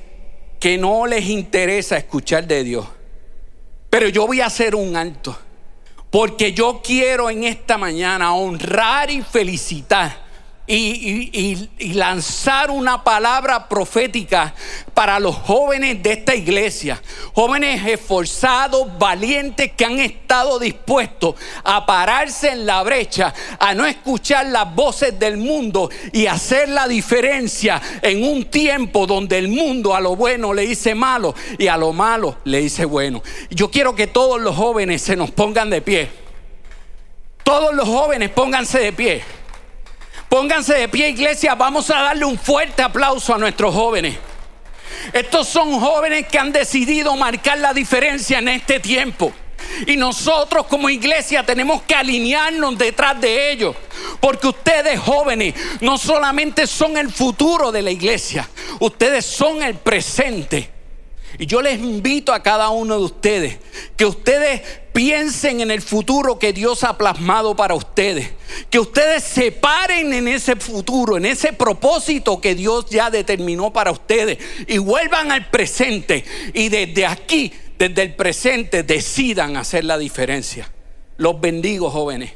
que 0.60 0.78
no 0.78 1.04
les 1.04 1.28
interesa 1.28 1.96
escuchar 1.96 2.46
de 2.46 2.62
Dios. 2.62 2.86
Pero 3.90 4.08
yo 4.08 4.24
voy 4.28 4.40
a 4.40 4.46
hacer 4.46 4.76
un 4.76 4.94
alto. 4.94 5.36
Porque 6.12 6.52
yo 6.52 6.80
quiero 6.80 7.28
en 7.28 7.42
esta 7.42 7.76
mañana 7.76 8.34
honrar 8.34 9.10
y 9.10 9.20
felicitar 9.20 10.29
y, 10.72 11.94
lanzar 11.94 12.70
una 12.70 13.02
palabra 13.02 13.68
profética 13.68 14.54
para 14.94 15.18
los 15.18 15.34
jóvenes 15.34 16.02
de 16.02 16.12
esta 16.12 16.34
iglesia. 16.34 17.02
Jóvenes 17.34 17.84
esforzados, 17.86 18.96
valientes, 18.98 19.72
que 19.76 19.84
han 19.84 19.98
estado 19.98 20.58
dispuestos 20.58 21.34
a 21.64 21.84
pararse 21.84 22.50
en 22.50 22.66
la 22.66 22.82
brecha, 22.82 23.34
a 23.58 23.74
no 23.74 23.84
escuchar 23.84 24.46
las 24.46 24.72
voces 24.74 25.18
del 25.18 25.36
mundo 25.38 25.90
y 26.12 26.26
hacer 26.26 26.68
la 26.68 26.86
diferencia 26.86 27.80
en 28.02 28.22
un 28.22 28.44
tiempo 28.44 29.06
donde 29.06 29.38
el 29.38 29.48
mundo 29.48 29.94
a 29.94 30.00
lo 30.00 30.14
bueno 30.14 30.54
le 30.54 30.62
dice 30.62 30.94
malo 30.94 31.34
y 31.58 31.66
a 31.66 31.76
lo 31.76 31.92
malo 31.92 32.36
le 32.44 32.60
dice 32.60 32.84
bueno. 32.84 33.22
Yo 33.50 33.70
quiero 33.70 33.94
que 33.94 34.06
todos 34.06 34.40
los 34.40 34.54
jóvenes 34.54 35.02
se 35.02 35.16
nos 35.16 35.32
pongan 35.32 35.68
de 35.68 35.82
pie. 35.82 36.10
Todos 37.42 37.74
los 37.74 37.88
jóvenes 37.88 38.30
pónganse 38.30 38.78
de 38.78 38.92
pie. 38.92 39.39
Pónganse 40.30 40.74
de 40.74 40.88
pie, 40.88 41.08
iglesia. 41.08 41.56
Vamos 41.56 41.90
a 41.90 42.02
darle 42.02 42.24
un 42.24 42.38
fuerte 42.38 42.82
aplauso 42.82 43.34
a 43.34 43.38
nuestros 43.38 43.74
jóvenes. 43.74 44.16
Estos 45.12 45.48
son 45.48 45.80
jóvenes 45.80 46.28
que 46.28 46.38
han 46.38 46.52
decidido 46.52 47.16
marcar 47.16 47.58
la 47.58 47.74
diferencia 47.74 48.38
en 48.38 48.46
este 48.46 48.78
tiempo. 48.78 49.32
Y 49.88 49.96
nosotros 49.96 50.66
como 50.66 50.88
iglesia 50.88 51.44
tenemos 51.44 51.82
que 51.82 51.96
alinearnos 51.96 52.78
detrás 52.78 53.20
de 53.20 53.50
ellos. 53.50 53.74
Porque 54.20 54.46
ustedes 54.46 55.00
jóvenes 55.00 55.52
no 55.80 55.98
solamente 55.98 56.68
son 56.68 56.96
el 56.96 57.10
futuro 57.10 57.72
de 57.72 57.82
la 57.82 57.90
iglesia, 57.90 58.48
ustedes 58.78 59.26
son 59.26 59.64
el 59.64 59.74
presente. 59.74 60.70
Y 61.40 61.46
yo 61.46 61.60
les 61.60 61.80
invito 61.80 62.32
a 62.32 62.40
cada 62.40 62.68
uno 62.68 62.96
de 62.98 63.04
ustedes 63.04 63.58
que 63.96 64.06
ustedes 64.06 64.62
piensen 65.00 65.62
en 65.62 65.70
el 65.70 65.80
futuro 65.80 66.38
que 66.38 66.52
Dios 66.52 66.84
ha 66.84 66.98
plasmado 66.98 67.56
para 67.56 67.74
ustedes. 67.74 68.32
Que 68.68 68.78
ustedes 68.78 69.24
se 69.24 69.50
paren 69.50 70.12
en 70.12 70.28
ese 70.28 70.56
futuro, 70.56 71.16
en 71.16 71.24
ese 71.24 71.54
propósito 71.54 72.38
que 72.38 72.54
Dios 72.54 72.84
ya 72.90 73.08
determinó 73.08 73.72
para 73.72 73.92
ustedes. 73.92 74.36
Y 74.66 74.76
vuelvan 74.76 75.32
al 75.32 75.48
presente. 75.48 76.22
Y 76.52 76.68
desde 76.68 77.06
aquí, 77.06 77.50
desde 77.78 78.02
el 78.02 78.14
presente, 78.14 78.82
decidan 78.82 79.56
hacer 79.56 79.84
la 79.84 79.96
diferencia. 79.96 80.70
Los 81.16 81.40
bendigo, 81.40 81.88
jóvenes. 81.88 82.34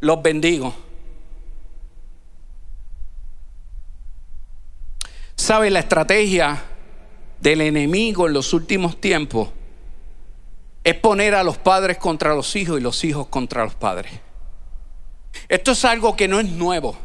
Los 0.00 0.20
bendigo. 0.20 0.74
¿Sabe 5.34 5.70
la 5.70 5.78
estrategia 5.78 6.62
del 7.40 7.62
enemigo 7.62 8.26
en 8.26 8.34
los 8.34 8.52
últimos 8.52 9.00
tiempos 9.00 9.48
es 10.82 10.94
poner 10.94 11.34
a 11.34 11.42
los 11.42 11.58
padres 11.58 11.98
contra 11.98 12.34
los 12.34 12.56
hijos 12.56 12.78
y 12.78 12.82
los 12.82 13.04
hijos 13.04 13.26
contra 13.26 13.64
los 13.64 13.74
padres. 13.74 14.12
Esto 15.48 15.72
es 15.72 15.84
algo 15.84 16.16
que 16.16 16.28
no 16.28 16.40
es 16.40 16.48
nuevo. 16.48 16.96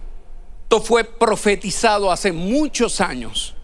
Esto 0.63 0.81
fue 0.81 1.03
profetizado 1.03 2.11
hace 2.11 2.31
muchos 2.31 3.01
años. 3.01 3.55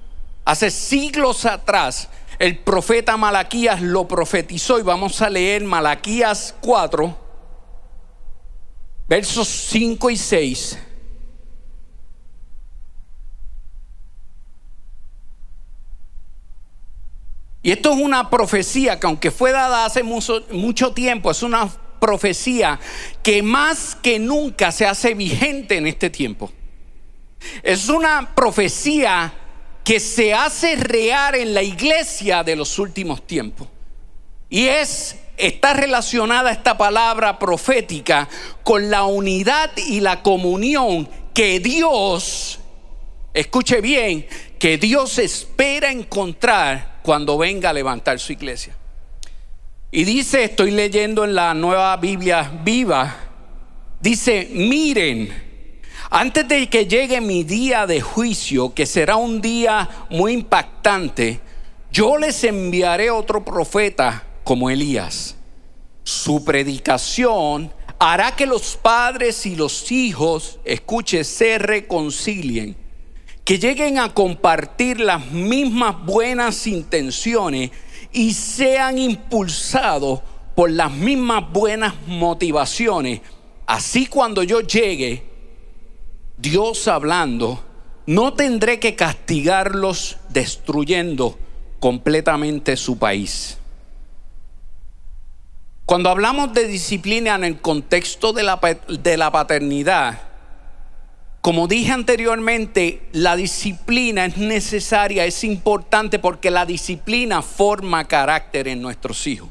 Hace 0.44 0.70
siglos 0.72 1.46
atrás, 1.46 2.10
el 2.40 2.58
profeta 2.58 3.16
Malaquías 3.18 3.82
lo 3.82 4.08
profetizó 4.08 4.80
y 4.80 4.84
vamos 4.84 5.22
a 5.22 5.30
leer 5.30 5.64
Malaquías 5.64 6.56
4, 6.62 7.18
versos 9.08 9.48
5 9.48 10.10
y 10.10 10.18
6. 10.18 10.80
Y 17.64 17.72
esto 17.72 17.94
es 17.94 18.00
una 18.00 18.30
profecía 18.30 19.00
que 19.00 19.08
aunque 19.08 19.30
fue 19.30 19.52
dada 19.52 19.86
hace 19.86 20.02
mucho, 20.04 20.94
tiempo, 20.94 21.30
es 21.30 21.44
una 21.44 21.70
profecía 22.00 22.80
que 23.22 23.44
más 23.44 23.96
que 23.96 24.18
nunca 24.18 24.72
se 24.72 24.88
hace 24.88 25.14
vigente 25.14 25.78
en 25.78 25.86
este 25.86 26.10
tiempo. 26.10 26.52
Es 27.62 27.90
una 27.90 28.34
profecía 28.34 29.34
que 29.84 30.00
se 30.00 30.34
hace 30.34 30.76
real 30.76 31.36
en 31.36 31.54
la 31.54 31.62
iglesia 31.62 32.44
de 32.44 32.56
los 32.56 32.80
últimos 32.80 33.26
tiempos. 33.28 33.68
Y 34.50 34.66
es 34.68 35.18
está 35.38 35.74
relacionada 35.74 36.52
esta 36.52 36.78
palabra 36.78 37.40
profética 37.40 38.28
con 38.64 38.92
la 38.92 39.06
unidad 39.06 39.72
y 39.76 40.00
la 40.00 40.22
comunión 40.22 41.10
que 41.34 41.60
Dios, 41.60 42.60
escuche 43.34 43.82
bien, 43.82 44.28
que 44.60 44.78
Dios 44.78 45.18
espera 45.18 45.92
encontrar 45.92 46.91
cuando 47.04 47.38
venga 47.38 47.70
a 47.70 47.74
levantar 47.74 48.20
su 48.20 48.34
iglesia. 48.34 48.76
Y 49.92 50.04
dice, 50.04 50.46
estoy 50.46 50.72
leyendo 50.72 51.26
en 51.26 51.36
la 51.36 51.54
nueva 51.54 51.98
Biblia 51.98 52.50
viva, 52.64 53.16
dice, 54.00 54.50
miren, 54.52 55.34
antes 56.10 56.48
de 56.48 56.70
que 56.70 56.86
llegue 56.86 57.22
mi 57.22 57.44
día 57.44 57.86
de 57.86 58.02
juicio, 58.02 58.74
que 58.74 58.86
será 58.86 59.18
un 59.18 59.42
día 59.42 59.90
muy 60.10 60.34
impactante, 60.34 61.42
yo 61.92 62.18
les 62.18 62.44
enviaré 62.44 63.12
otro 63.12 63.44
profeta 63.44 64.24
como 64.44 64.70
Elías. 64.70 65.36
Su 66.04 66.44
predicación 66.44 67.72
hará 68.00 68.36
que 68.36 68.46
los 68.46 68.78
padres 68.78 69.46
y 69.46 69.56
los 69.56 69.92
hijos, 69.92 70.60
escuche, 70.64 71.24
se 71.24 71.58
reconcilien 71.60 72.81
que 73.44 73.58
lleguen 73.60 73.98
a 73.98 74.14
compartir 74.14 75.00
las 75.00 75.32
mismas 75.32 76.06
buenas 76.06 76.68
intenciones 76.68 77.72
y 78.12 78.34
sean 78.34 78.98
impulsados 78.98 80.22
por 80.56 80.70
las 80.70 80.92
mismas 80.92 81.52
buenas 81.52 81.94
motivaciones. 82.08 83.22
Así 83.66 84.06
cuando 84.06 84.44
yo 84.44 84.62
llegue, 84.62 85.24
Dios 86.38 86.88
hablando, 86.88 87.64
no 88.06 88.34
tendré 88.34 88.80
que 88.80 88.96
castigarlos 88.96 90.18
destruyendo 90.30 91.38
completamente 91.80 92.76
su 92.78 92.98
país. 92.98 93.58
Cuando 95.86 96.10
hablamos 96.10 96.54
de 96.54 96.68
disciplina 96.68 97.36
en 97.36 97.44
el 97.44 97.60
contexto 97.60 98.34
de 98.34 98.44
la, 98.44 98.60
de 98.88 99.18
la 99.18 99.32
paternidad, 99.32 100.31
como 101.42 101.68
dije 101.68 101.92
anteriormente, 101.92 103.02
la 103.14 103.36
disciplina 103.36 104.26
es 104.26 104.38
necesaria, 104.38 105.26
es 105.26 105.44
importante 105.44 106.20
porque 106.20 106.52
la 106.52 106.68
disciplina 106.68 107.42
forma 107.42 108.08
carácter 108.08 108.68
en 108.68 108.80
nuestros 108.80 109.26
hijos. 109.26 109.50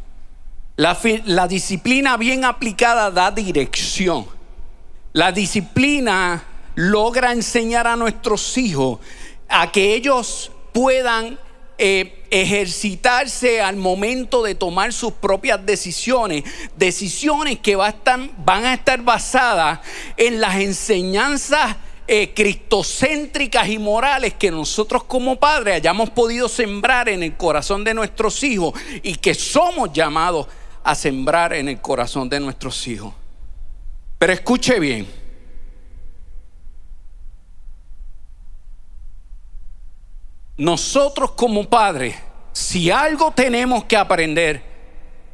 La, 0.76 1.48
disciplina 1.48 2.16
bien 2.16 2.44
aplicada 2.44 3.10
da 3.10 3.32
dirección. 3.32 4.24
La 5.12 5.32
disciplina 5.32 6.44
logra 6.76 7.32
enseñar 7.32 7.88
a 7.88 7.96
nuestros 7.96 8.56
hijos 8.56 9.00
a 9.48 9.72
que 9.72 9.94
ellos 9.94 10.52
puedan 10.72 11.38
eh, 11.82 12.26
ejercitarse 12.30 13.62
al 13.62 13.76
momento 13.76 14.42
de 14.42 14.54
tomar 14.54 14.92
sus 14.92 15.14
propias 15.14 15.64
decisiones, 15.64 16.44
decisiones 16.76 17.58
que 17.58 17.74
van 17.74 18.66
a 18.66 18.74
estar 18.74 19.00
basadas 19.02 19.80
en 20.18 20.42
las 20.42 20.56
enseñanzas 20.56 21.76
eh, 22.06 22.34
cristocéntricas 22.34 23.66
y 23.70 23.78
morales 23.78 24.34
que 24.34 24.50
nosotros 24.50 25.04
como 25.04 25.40
padres 25.40 25.76
hayamos 25.76 26.10
podido 26.10 26.50
sembrar 26.50 27.08
en 27.08 27.22
el 27.22 27.34
corazón 27.38 27.82
de 27.82 27.94
nuestros 27.94 28.42
hijos 28.42 28.74
y 29.02 29.14
que 29.14 29.32
somos 29.32 29.90
llamados 29.94 30.48
a 30.84 30.94
sembrar 30.94 31.54
en 31.54 31.70
el 31.70 31.80
corazón 31.80 32.28
de 32.28 32.40
nuestros 32.40 32.86
hijos. 32.88 33.14
Pero 34.18 34.34
escuche 34.34 34.78
bien. 34.78 35.19
Nosotros 40.60 41.30
como 41.30 41.70
padres, 41.70 42.16
si 42.52 42.90
algo 42.90 43.30
tenemos 43.30 43.84
que 43.84 43.96
aprender 43.96 44.62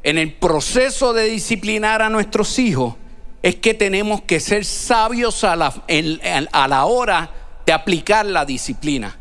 en 0.05 0.19
el 0.19 0.33
proceso 0.33 1.13
de 1.13 1.25
disciplinar 1.25 2.01
a 2.01 2.09
nuestros 2.09 2.61
hijos, 2.61 2.95
es 3.43 3.57
que 3.57 3.75
tenemos 3.75 4.23
que 4.23 4.39
ser 4.39 4.65
sabios 4.65 5.43
a 5.43 5.57
la, 5.57 6.85
hora 6.85 7.31
de 7.67 7.73
aplicar 7.73 8.25
la 8.25 8.45
disciplina. 8.45 9.19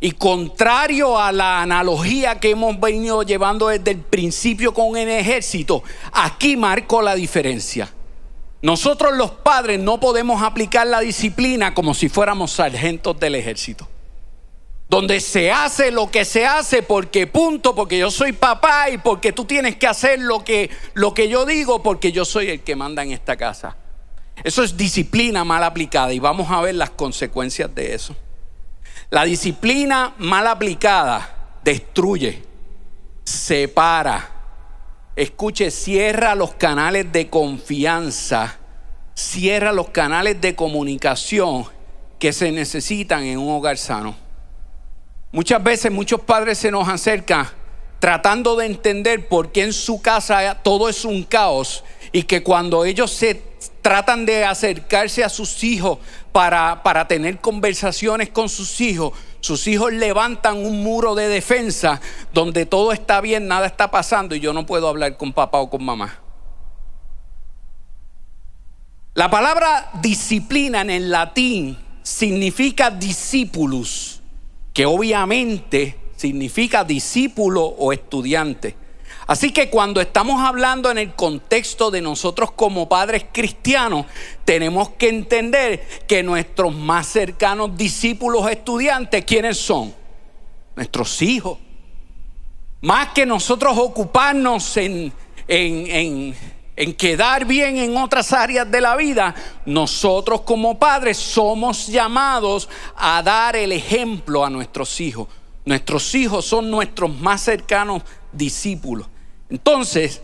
Y 0.00 0.10
contrario 0.10 1.16
a 1.16 1.30
la 1.30 1.62
analogía 1.62 2.40
que 2.40 2.50
hemos 2.50 2.80
venido 2.80 3.22
llevando 3.22 3.68
desde 3.68 3.92
el 3.92 4.00
principio 4.00 4.74
con 4.74 4.96
el 4.96 5.08
ejército, 5.08 5.84
aquí 6.12 6.56
marco 6.56 7.00
la 7.02 7.14
diferencia. 7.14 7.88
Nosotros 8.62 9.14
los 9.14 9.30
padres 9.30 9.78
no 9.78 10.00
podemos 10.00 10.42
aplicar 10.42 10.88
la 10.88 10.98
disciplina 10.98 11.72
como 11.72 11.94
si 11.94 12.08
fuéramos 12.08 12.50
sargentos 12.50 13.20
del 13.20 13.36
ejército 13.36 13.86
donde 14.88 15.20
se 15.20 15.50
hace 15.50 15.90
lo 15.90 16.10
que 16.10 16.24
se 16.24 16.46
hace 16.46 16.82
porque 16.82 17.26
punto, 17.26 17.74
porque 17.74 17.98
yo 17.98 18.10
soy 18.10 18.32
papá 18.32 18.88
y 18.90 18.98
porque 18.98 19.32
tú 19.32 19.44
tienes 19.44 19.76
que 19.76 19.86
hacer 19.86 20.20
lo 20.20 20.44
que, 20.44 20.70
lo 20.94 21.12
que 21.12 21.28
yo 21.28 21.44
digo 21.44 21.82
porque 21.82 22.12
yo 22.12 22.24
soy 22.24 22.50
el 22.50 22.60
que 22.62 22.76
manda 22.76 23.02
en 23.02 23.10
esta 23.10 23.36
casa. 23.36 23.76
Eso 24.44 24.62
es 24.62 24.76
disciplina 24.76 25.44
mal 25.44 25.64
aplicada 25.64 26.12
y 26.12 26.18
vamos 26.18 26.50
a 26.50 26.60
ver 26.60 26.76
las 26.76 26.90
consecuencias 26.90 27.74
de 27.74 27.94
eso. 27.94 28.14
La 29.10 29.24
disciplina 29.24 30.14
mal 30.18 30.46
aplicada 30.46 31.58
destruye, 31.64 32.42
separa, 33.24 34.30
escuche, 35.16 35.70
cierra 35.70 36.34
los 36.34 36.54
canales 36.54 37.10
de 37.10 37.28
confianza, 37.28 38.58
cierra 39.14 39.72
los 39.72 39.88
canales 39.88 40.40
de 40.40 40.54
comunicación 40.54 41.64
que 42.18 42.32
se 42.32 42.52
necesitan 42.52 43.24
en 43.24 43.38
un 43.38 43.52
hogar 43.52 43.78
sano. 43.78 44.25
Muchas 45.32 45.62
veces 45.62 45.92
muchos 45.92 46.20
padres 46.20 46.58
se 46.58 46.70
nos 46.70 46.88
acercan 46.88 47.46
tratando 47.98 48.56
de 48.56 48.66
entender 48.66 49.26
por 49.28 49.52
qué 49.52 49.62
en 49.62 49.72
su 49.72 50.00
casa 50.00 50.58
todo 50.62 50.88
es 50.88 51.04
un 51.04 51.22
caos 51.24 51.82
y 52.12 52.22
que 52.24 52.42
cuando 52.42 52.84
ellos 52.84 53.10
se 53.10 53.42
tratan 53.82 54.26
de 54.26 54.44
acercarse 54.44 55.24
a 55.24 55.28
sus 55.28 55.64
hijos 55.64 55.98
para, 56.32 56.82
para 56.82 57.08
tener 57.08 57.38
conversaciones 57.40 58.28
con 58.28 58.48
sus 58.48 58.80
hijos, 58.80 59.12
sus 59.40 59.66
hijos 59.66 59.92
levantan 59.92 60.58
un 60.58 60.82
muro 60.82 61.14
de 61.14 61.28
defensa 61.28 62.00
donde 62.32 62.66
todo 62.66 62.92
está 62.92 63.20
bien, 63.20 63.48
nada 63.48 63.66
está 63.66 63.90
pasando 63.90 64.34
y 64.34 64.40
yo 64.40 64.52
no 64.52 64.66
puedo 64.66 64.88
hablar 64.88 65.16
con 65.16 65.32
papá 65.32 65.58
o 65.58 65.70
con 65.70 65.84
mamá. 65.84 66.20
La 69.14 69.30
palabra 69.30 69.90
disciplina 70.02 70.82
en 70.82 70.90
el 70.90 71.10
latín 71.10 71.78
significa 72.02 72.90
discípulos 72.90 74.15
que 74.76 74.84
obviamente 74.84 75.96
significa 76.16 76.84
discípulo 76.84 77.64
o 77.64 77.94
estudiante. 77.94 78.76
Así 79.26 79.50
que 79.50 79.70
cuando 79.70 80.02
estamos 80.02 80.42
hablando 80.42 80.90
en 80.90 80.98
el 80.98 81.14
contexto 81.14 81.90
de 81.90 82.02
nosotros 82.02 82.50
como 82.50 82.86
padres 82.86 83.24
cristianos, 83.32 84.04
tenemos 84.44 84.90
que 84.90 85.08
entender 85.08 86.04
que 86.06 86.22
nuestros 86.22 86.74
más 86.74 87.06
cercanos 87.06 87.74
discípulos 87.74 88.50
estudiantes, 88.50 89.24
¿quiénes 89.24 89.56
son? 89.56 89.94
Nuestros 90.74 91.22
hijos. 91.22 91.56
Más 92.82 93.14
que 93.14 93.24
nosotros 93.24 93.78
ocuparnos 93.78 94.76
en, 94.76 95.10
en, 95.48 95.86
en 95.86 96.36
en 96.76 96.92
quedar 96.92 97.46
bien 97.46 97.78
en 97.78 97.96
otras 97.96 98.32
áreas 98.32 98.70
de 98.70 98.80
la 98.82 98.96
vida, 98.96 99.34
nosotros 99.64 100.42
como 100.42 100.78
padres 100.78 101.16
somos 101.16 101.86
llamados 101.86 102.68
a 102.94 103.22
dar 103.22 103.56
el 103.56 103.72
ejemplo 103.72 104.44
a 104.44 104.50
nuestros 104.50 105.00
hijos. 105.00 105.28
Nuestros 105.64 106.14
hijos 106.14 106.44
son 106.44 106.70
nuestros 106.70 107.18
más 107.18 107.40
cercanos 107.40 108.02
discípulos. 108.30 109.08
Entonces, 109.48 110.20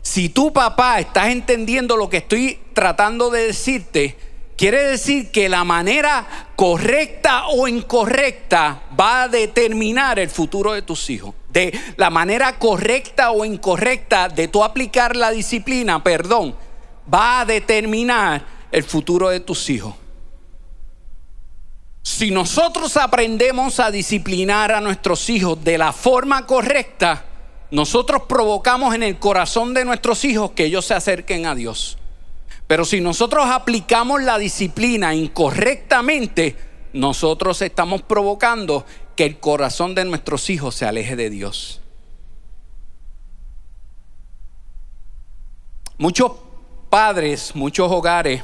si 0.00 0.28
tu 0.28 0.52
papá 0.52 1.00
estás 1.00 1.28
entendiendo 1.28 1.96
lo 1.96 2.08
que 2.08 2.18
estoy 2.18 2.58
tratando 2.72 3.28
de 3.28 3.48
decirte, 3.48 4.16
quiere 4.58 4.82
decir 4.82 5.30
que 5.30 5.48
la 5.48 5.62
manera 5.62 6.26
correcta 6.56 7.46
o 7.46 7.68
incorrecta 7.68 8.82
va 8.98 9.22
a 9.22 9.28
determinar 9.28 10.18
el 10.18 10.28
futuro 10.28 10.72
de 10.72 10.82
tus 10.82 11.08
hijos. 11.08 11.34
De 11.48 11.72
la 11.96 12.10
manera 12.10 12.58
correcta 12.58 13.30
o 13.30 13.44
incorrecta 13.44 14.28
de 14.28 14.48
tú 14.48 14.64
aplicar 14.64 15.14
la 15.16 15.30
disciplina, 15.30 16.02
perdón, 16.02 16.56
va 17.12 17.40
a 17.40 17.44
determinar 17.44 18.44
el 18.72 18.82
futuro 18.82 19.28
de 19.28 19.40
tus 19.40 19.70
hijos. 19.70 19.94
Si 22.02 22.30
nosotros 22.32 22.96
aprendemos 22.96 23.78
a 23.78 23.90
disciplinar 23.92 24.72
a 24.72 24.80
nuestros 24.80 25.30
hijos 25.30 25.62
de 25.62 25.78
la 25.78 25.92
forma 25.92 26.46
correcta, 26.46 27.24
nosotros 27.70 28.22
provocamos 28.28 28.94
en 28.94 29.04
el 29.04 29.18
corazón 29.18 29.72
de 29.72 29.84
nuestros 29.84 30.24
hijos 30.24 30.50
que 30.52 30.64
ellos 30.64 30.84
se 30.84 30.94
acerquen 30.94 31.46
a 31.46 31.54
Dios. 31.54 31.97
Pero 32.68 32.84
si 32.84 33.00
nosotros 33.00 33.46
aplicamos 33.48 34.22
la 34.22 34.38
disciplina 34.38 35.14
incorrectamente, 35.14 36.54
nosotros 36.92 37.62
estamos 37.62 38.02
provocando 38.02 38.84
que 39.16 39.24
el 39.24 39.40
corazón 39.40 39.94
de 39.94 40.04
nuestros 40.04 40.50
hijos 40.50 40.74
se 40.74 40.84
aleje 40.84 41.16
de 41.16 41.30
Dios. 41.30 41.80
Muchos 45.96 46.32
padres, 46.90 47.56
muchos 47.56 47.90
hogares, 47.90 48.42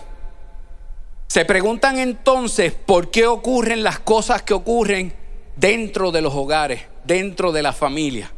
se 1.29 1.45
preguntan 1.45 1.99
entonces 1.99 2.73
por 2.73 3.11
qué 3.11 3.27
ocurren 3.27 3.85
las 3.85 3.99
cosas 3.99 4.43
que 4.43 4.55
ocurren 4.55 5.13
dentro 5.55 6.11
de 6.11 6.23
los 6.23 6.35
hogares, 6.35 6.83
dentro 7.05 7.53
de 7.53 7.63
la 7.63 7.75
familia. 7.75 8.33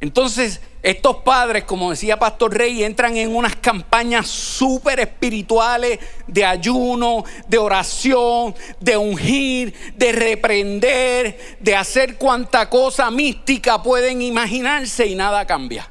Entonces, 0.00 0.62
estos 0.82 1.16
padres, 1.16 1.64
como 1.64 1.90
decía 1.90 2.18
Pastor 2.18 2.56
Rey, 2.56 2.82
entran 2.84 3.18
en 3.18 3.36
unas 3.36 3.56
campañas 3.56 4.26
súper 4.28 4.98
espirituales 5.00 5.98
de 6.26 6.42
ayuno, 6.42 7.22
de 7.48 7.58
oración, 7.58 8.54
de 8.80 8.96
ungir, 8.96 9.74
de 9.96 10.12
reprender, 10.12 11.58
de 11.60 11.76
hacer 11.76 12.16
cuanta 12.16 12.70
cosa 12.70 13.10
mística 13.10 13.82
pueden 13.82 14.22
imaginarse 14.22 15.06
y 15.06 15.14
nada 15.14 15.46
cambia. 15.46 15.86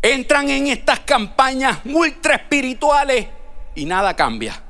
Entran 0.00 0.48
en 0.48 0.68
estas 0.68 1.00
campañas 1.00 1.80
ultra 1.84 2.36
espirituales 2.36 3.26
y 3.74 3.84
nada 3.86 4.14
cambia. 4.14 4.62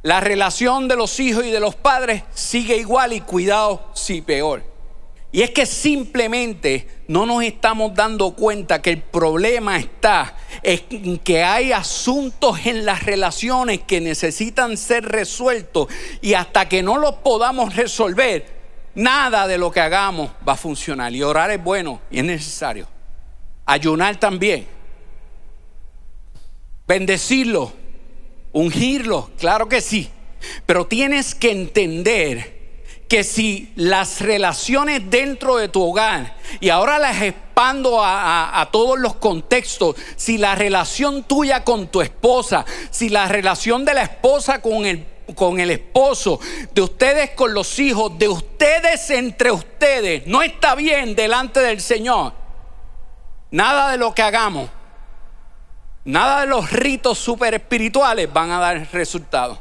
La 0.00 0.20
relación 0.20 0.88
de 0.88 0.96
los 0.96 1.20
hijos 1.20 1.44
y 1.44 1.50
de 1.50 1.60
los 1.60 1.74
padres 1.74 2.22
sigue 2.32 2.78
igual 2.78 3.12
y 3.12 3.20
cuidado 3.20 3.90
si 3.92 4.22
peor. 4.22 4.71
Y 5.34 5.40
es 5.40 5.50
que 5.50 5.64
simplemente 5.64 6.86
no 7.08 7.24
nos 7.24 7.42
estamos 7.42 7.94
dando 7.94 8.32
cuenta 8.32 8.82
que 8.82 8.90
el 8.90 9.00
problema 9.00 9.78
está 9.78 10.36
en 10.62 11.18
que 11.18 11.42
hay 11.42 11.72
asuntos 11.72 12.66
en 12.66 12.84
las 12.84 13.02
relaciones 13.04 13.80
que 13.80 14.02
necesitan 14.02 14.76
ser 14.76 15.06
resueltos 15.06 15.88
y 16.20 16.34
hasta 16.34 16.68
que 16.68 16.82
no 16.82 16.98
los 16.98 17.14
podamos 17.16 17.74
resolver, 17.74 18.46
nada 18.94 19.46
de 19.46 19.56
lo 19.56 19.70
que 19.70 19.80
hagamos 19.80 20.30
va 20.46 20.52
a 20.52 20.56
funcionar. 20.56 21.14
Y 21.14 21.22
orar 21.22 21.50
es 21.50 21.64
bueno 21.64 22.02
y 22.10 22.18
es 22.18 22.24
necesario. 22.24 22.86
Ayunar 23.64 24.16
también. 24.20 24.66
Bendecirlo. 26.86 27.72
Ungirlo, 28.52 29.30
claro 29.38 29.66
que 29.66 29.80
sí. 29.80 30.10
Pero 30.66 30.86
tienes 30.86 31.34
que 31.34 31.52
entender 31.52 32.61
que 33.12 33.24
si 33.24 33.70
las 33.76 34.22
relaciones 34.22 35.10
dentro 35.10 35.56
de 35.56 35.68
tu 35.68 35.82
hogar, 35.82 36.34
y 36.60 36.70
ahora 36.70 36.98
las 36.98 37.20
expando 37.20 38.00
a, 38.02 38.66
todos 38.72 38.98
los 38.98 39.16
contextos, 39.16 39.96
si 40.16 40.38
la 40.38 40.54
relación 40.54 41.22
tuya 41.24 41.62
con 41.62 41.88
tu 41.88 42.00
esposa, 42.00 42.64
si 42.90 43.10
la 43.10 43.28
relación 43.28 43.84
de 43.84 43.92
la 43.92 44.04
esposa 44.04 44.62
con 44.62 44.86
el, 44.86 45.06
con 45.34 45.60
el 45.60 45.70
esposo, 45.72 46.40
de 46.72 46.80
ustedes 46.80 47.32
con 47.32 47.52
los 47.52 47.78
hijos, 47.80 48.18
de 48.18 48.28
ustedes 48.28 49.10
entre 49.10 49.52
ustedes, 49.52 50.26
no 50.26 50.40
está 50.40 50.74
bien 50.74 51.14
delante 51.14 51.60
del 51.60 51.82
Señor, 51.82 52.32
nada 53.50 53.90
de 53.90 53.98
lo 53.98 54.14
que 54.14 54.22
hagamos, 54.22 54.70
nada 56.06 56.40
de 56.40 56.46
los 56.46 56.70
ritos 56.70 57.18
super 57.18 57.52
espirituales 57.52 58.32
van 58.32 58.52
a 58.52 58.58
dar 58.58 58.88
resultados. 58.90 59.58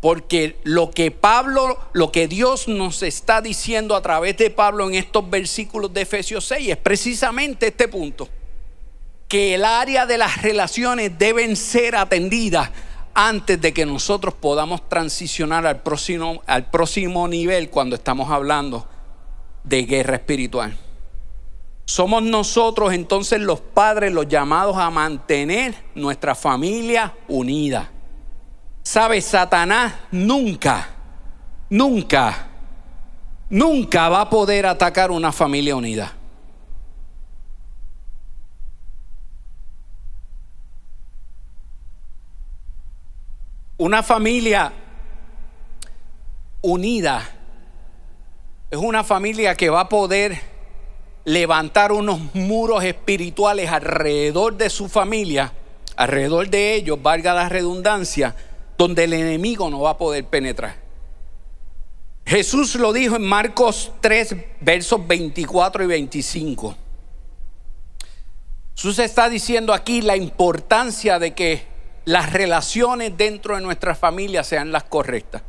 Porque 0.00 0.58
lo 0.62 0.90
que 0.90 1.10
Pablo, 1.10 1.76
lo 1.92 2.12
que 2.12 2.28
Dios 2.28 2.68
nos 2.68 3.02
está 3.02 3.40
diciendo 3.40 3.96
a 3.96 4.02
través 4.02 4.36
de 4.36 4.50
Pablo 4.50 4.86
en 4.86 4.94
estos 4.94 5.28
versículos 5.28 5.92
de 5.92 6.02
Efesios 6.02 6.44
6 6.46 6.68
es 6.68 6.76
precisamente 6.76 7.68
este 7.68 7.88
punto. 7.88 8.28
Que 9.26 9.56
el 9.56 9.64
área 9.64 10.06
de 10.06 10.16
las 10.16 10.40
relaciones 10.40 11.18
deben 11.18 11.56
ser 11.56 11.96
atendidas 11.96 12.70
antes 13.12 13.60
de 13.60 13.74
que 13.74 13.84
nosotros 13.84 14.34
podamos 14.34 14.88
transicionar 14.88 15.66
al 15.66 15.82
próximo, 15.82 16.42
al 16.46 16.70
próximo 16.70 17.26
nivel 17.26 17.68
cuando 17.68 17.96
estamos 17.96 18.30
hablando 18.30 18.86
de 19.64 19.82
guerra 19.82 20.14
espiritual. 20.14 20.76
Somos 21.84 22.22
nosotros 22.22 22.92
entonces 22.92 23.40
los 23.40 23.60
padres 23.60 24.12
los 24.12 24.28
llamados 24.28 24.76
a 24.76 24.90
mantener 24.90 25.74
nuestra 25.94 26.34
familia 26.34 27.14
unida 27.26 27.90
Sabe, 28.88 29.20
Satanás 29.20 29.92
nunca, 30.10 30.88
nunca, 31.68 32.48
nunca 33.50 34.08
va 34.08 34.22
a 34.22 34.30
poder 34.30 34.64
atacar 34.64 35.10
una 35.10 35.30
familia 35.30 35.76
unida. 35.76 36.14
Una 43.76 44.02
familia 44.02 44.72
unida 46.62 47.28
es 48.70 48.78
una 48.78 49.04
familia 49.04 49.54
que 49.54 49.68
va 49.68 49.80
a 49.80 49.88
poder 49.90 50.40
levantar 51.26 51.92
unos 51.92 52.34
muros 52.34 52.82
espirituales 52.84 53.70
alrededor 53.70 54.56
de 54.56 54.70
su 54.70 54.88
familia, 54.88 55.52
alrededor 55.94 56.48
de 56.48 56.72
ellos, 56.72 57.02
valga 57.02 57.34
la 57.34 57.50
redundancia, 57.50 58.34
donde 58.78 59.04
el 59.04 59.12
enemigo 59.12 59.68
no 59.68 59.80
va 59.80 59.90
a 59.90 59.98
poder 59.98 60.24
penetrar. 60.24 60.76
Jesús 62.24 62.76
lo 62.76 62.92
dijo 62.92 63.16
en 63.16 63.26
Marcos 63.26 63.90
3, 64.00 64.36
versos 64.60 65.06
24 65.06 65.82
y 65.82 65.86
25. 65.86 66.76
Jesús 68.76 68.98
está 69.00 69.28
diciendo 69.28 69.74
aquí 69.74 70.02
la 70.02 70.16
importancia 70.16 71.18
de 71.18 71.34
que 71.34 71.62
las 72.04 72.32
relaciones 72.32 73.16
dentro 73.16 73.56
de 73.56 73.62
nuestra 73.62 73.94
familia 73.94 74.44
sean 74.44 74.70
las 74.70 74.84
correctas. 74.84 75.42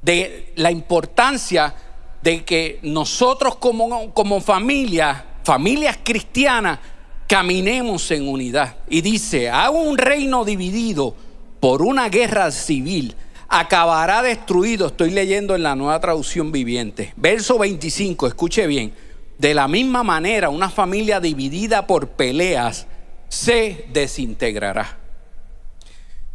De 0.00 0.52
la 0.56 0.70
importancia 0.70 1.74
de 2.22 2.44
que 2.44 2.78
nosotros 2.82 3.56
como, 3.56 4.14
como 4.14 4.40
familia, 4.40 5.24
familias 5.42 5.98
cristianas, 6.04 6.78
caminemos 7.26 8.10
en 8.10 8.28
unidad. 8.28 8.76
Y 8.88 9.00
dice, 9.00 9.50
hago 9.50 9.80
un 9.80 9.98
reino 9.98 10.44
dividido 10.44 11.14
por 11.62 11.80
una 11.82 12.08
guerra 12.08 12.50
civil 12.50 13.14
acabará 13.46 14.20
destruido. 14.20 14.88
Estoy 14.88 15.12
leyendo 15.12 15.54
en 15.54 15.62
la 15.62 15.76
nueva 15.76 16.00
traducción 16.00 16.50
viviente. 16.50 17.14
Verso 17.14 17.56
25, 17.56 18.26
escuche 18.26 18.66
bien. 18.66 18.92
De 19.38 19.54
la 19.54 19.68
misma 19.68 20.02
manera, 20.02 20.48
una 20.48 20.70
familia 20.70 21.20
dividida 21.20 21.86
por 21.86 22.08
peleas 22.08 22.88
se 23.28 23.86
desintegrará. 23.92 24.98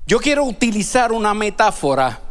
Yo 0.06 0.20
quiero 0.20 0.46
utilizar 0.46 1.12
una 1.12 1.34
metáfora 1.34 2.22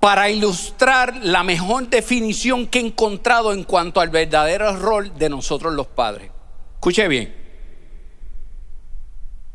para 0.00 0.28
ilustrar 0.28 1.14
la 1.22 1.44
mejor 1.44 1.90
definición 1.90 2.66
que 2.66 2.80
he 2.80 2.86
encontrado 2.86 3.52
en 3.52 3.62
cuanto 3.62 4.00
al 4.00 4.08
verdadero 4.08 4.76
rol 4.78 5.16
de 5.16 5.28
nosotros 5.28 5.74
los 5.74 5.86
padres. 5.86 6.32
Escuche 6.74 7.06
bien. 7.06 7.32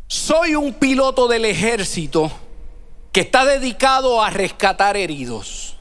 Soy 0.08 0.56
un 0.56 0.72
piloto 0.76 1.28
del 1.28 1.44
ejército 1.44 2.32
que 3.18 3.22
está 3.22 3.46
dedicado 3.46 4.22
a 4.22 4.30
rescatar 4.30 4.96
heridos. 4.96 5.76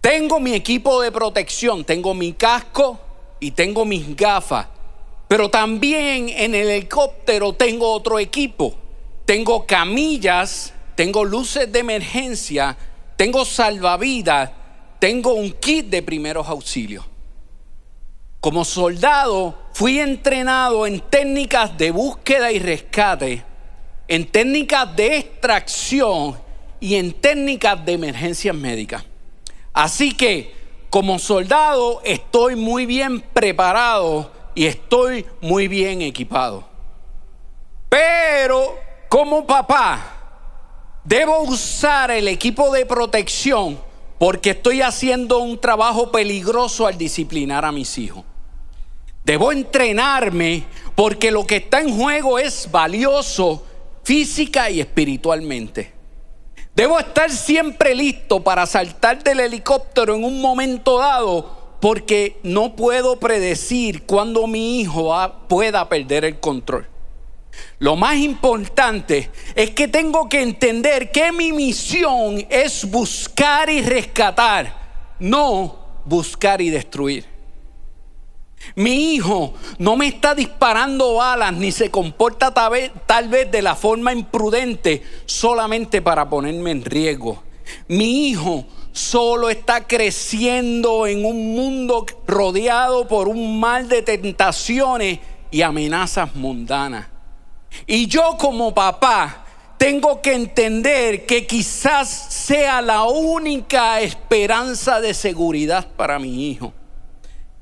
Tengo 0.00 0.40
mi 0.40 0.54
equipo 0.54 1.02
de 1.02 1.12
protección, 1.12 1.84
tengo 1.84 2.14
mi 2.14 2.32
casco 2.32 2.98
y 3.40 3.50
tengo 3.50 3.84
mis 3.84 4.16
gafas, 4.16 4.68
pero 5.28 5.50
también 5.50 6.30
en 6.30 6.54
el 6.54 6.70
helicóptero 6.70 7.52
tengo 7.52 7.92
otro 7.92 8.18
equipo. 8.18 8.74
Tengo 9.26 9.66
camillas, 9.66 10.72
tengo 10.94 11.26
luces 11.26 11.70
de 11.70 11.80
emergencia, 11.80 12.74
tengo 13.18 13.44
salvavidas, 13.44 14.50
tengo 14.98 15.34
un 15.34 15.52
kit 15.52 15.90
de 15.90 16.02
primeros 16.02 16.48
auxilios. 16.48 17.04
Como 18.40 18.64
soldado 18.64 19.58
fui 19.74 19.98
entrenado 20.00 20.86
en 20.86 21.00
técnicas 21.00 21.76
de 21.76 21.90
búsqueda 21.90 22.50
y 22.50 22.60
rescate 22.60 23.44
en 24.08 24.26
técnicas 24.26 24.96
de 24.96 25.18
extracción 25.18 26.36
y 26.80 26.96
en 26.96 27.12
técnicas 27.12 27.84
de 27.84 27.92
emergencias 27.92 28.54
médicas. 28.54 29.04
Así 29.72 30.12
que 30.12 30.54
como 30.90 31.18
soldado 31.18 32.00
estoy 32.04 32.56
muy 32.56 32.86
bien 32.86 33.20
preparado 33.20 34.32
y 34.54 34.66
estoy 34.66 35.24
muy 35.40 35.68
bien 35.68 36.02
equipado. 36.02 36.66
Pero 37.88 38.76
como 39.08 39.46
papá, 39.46 40.18
Debo 41.08 41.40
usar 41.40 42.10
el 42.10 42.28
equipo 42.28 42.70
de 42.70 42.84
protección 42.84 43.80
porque 44.18 44.50
estoy 44.50 44.82
haciendo 44.82 45.38
un 45.38 45.58
trabajo 45.58 46.12
peligroso 46.12 46.86
al 46.86 46.98
disciplinar 46.98 47.64
a 47.64 47.72
mis 47.72 47.96
hijos. 47.96 48.24
Debo 49.24 49.50
entrenarme 49.50 50.64
porque 50.94 51.30
lo 51.30 51.46
que 51.46 51.56
está 51.56 51.80
en 51.80 51.96
juego 51.96 52.38
es 52.38 52.70
valioso 52.70 53.64
física 54.02 54.70
y 54.70 54.80
espiritualmente. 54.80 55.92
Debo 56.74 56.98
estar 56.98 57.30
siempre 57.30 57.94
listo 57.94 58.42
para 58.42 58.64
saltar 58.66 59.22
del 59.22 59.40
helicóptero 59.40 60.14
en 60.14 60.24
un 60.24 60.40
momento 60.40 60.98
dado 60.98 61.76
porque 61.80 62.38
no 62.42 62.76
puedo 62.76 63.18
predecir 63.18 64.04
cuándo 64.04 64.46
mi 64.46 64.80
hijo 64.80 65.12
pueda 65.48 65.88
perder 65.88 66.24
el 66.24 66.40
control. 66.40 66.88
Lo 67.78 67.96
más 67.96 68.16
importante 68.16 69.30
es 69.54 69.70
que 69.70 69.88
tengo 69.88 70.28
que 70.28 70.42
entender 70.42 71.10
que 71.10 71.32
mi 71.32 71.52
misión 71.52 72.44
es 72.48 72.88
buscar 72.88 73.70
y 73.70 73.82
rescatar, 73.82 75.16
no 75.18 75.78
buscar 76.04 76.60
y 76.60 76.70
destruir. 76.70 77.37
Mi 78.74 79.14
hijo 79.14 79.54
no 79.78 79.96
me 79.96 80.08
está 80.08 80.34
disparando 80.34 81.14
balas 81.14 81.52
ni 81.52 81.72
se 81.72 81.90
comporta 81.90 82.52
tal 82.52 83.28
vez, 83.28 83.50
de 83.50 83.62
la 83.62 83.74
forma 83.74 84.12
imprudente 84.12 85.02
solamente 85.26 86.02
para 86.02 86.28
ponerme 86.28 86.70
en 86.72 86.84
riesgo. 86.84 87.42
Mi 87.88 88.28
hijo 88.28 88.66
solo 88.92 89.50
está 89.50 89.86
creciendo 89.86 91.06
en 91.06 91.24
un 91.24 91.54
mundo 91.54 92.06
rodeado 92.26 93.06
por 93.06 93.28
un 93.28 93.60
mal 93.60 93.88
de 93.88 94.02
tentaciones 94.02 95.18
y 95.50 95.62
amenazas 95.62 96.34
mundanas. 96.34 97.06
Y 97.86 98.06
yo 98.06 98.36
como 98.38 98.74
papá 98.74 99.44
tengo 99.76 100.20
que 100.20 100.34
entender 100.34 101.26
que 101.26 101.46
quizás 101.46 102.08
sea 102.08 102.82
la 102.82 103.04
única 103.04 104.00
esperanza 104.00 105.00
de 105.00 105.14
seguridad 105.14 105.86
para 105.96 106.18
mi 106.18 106.48
hijo. 106.50 106.72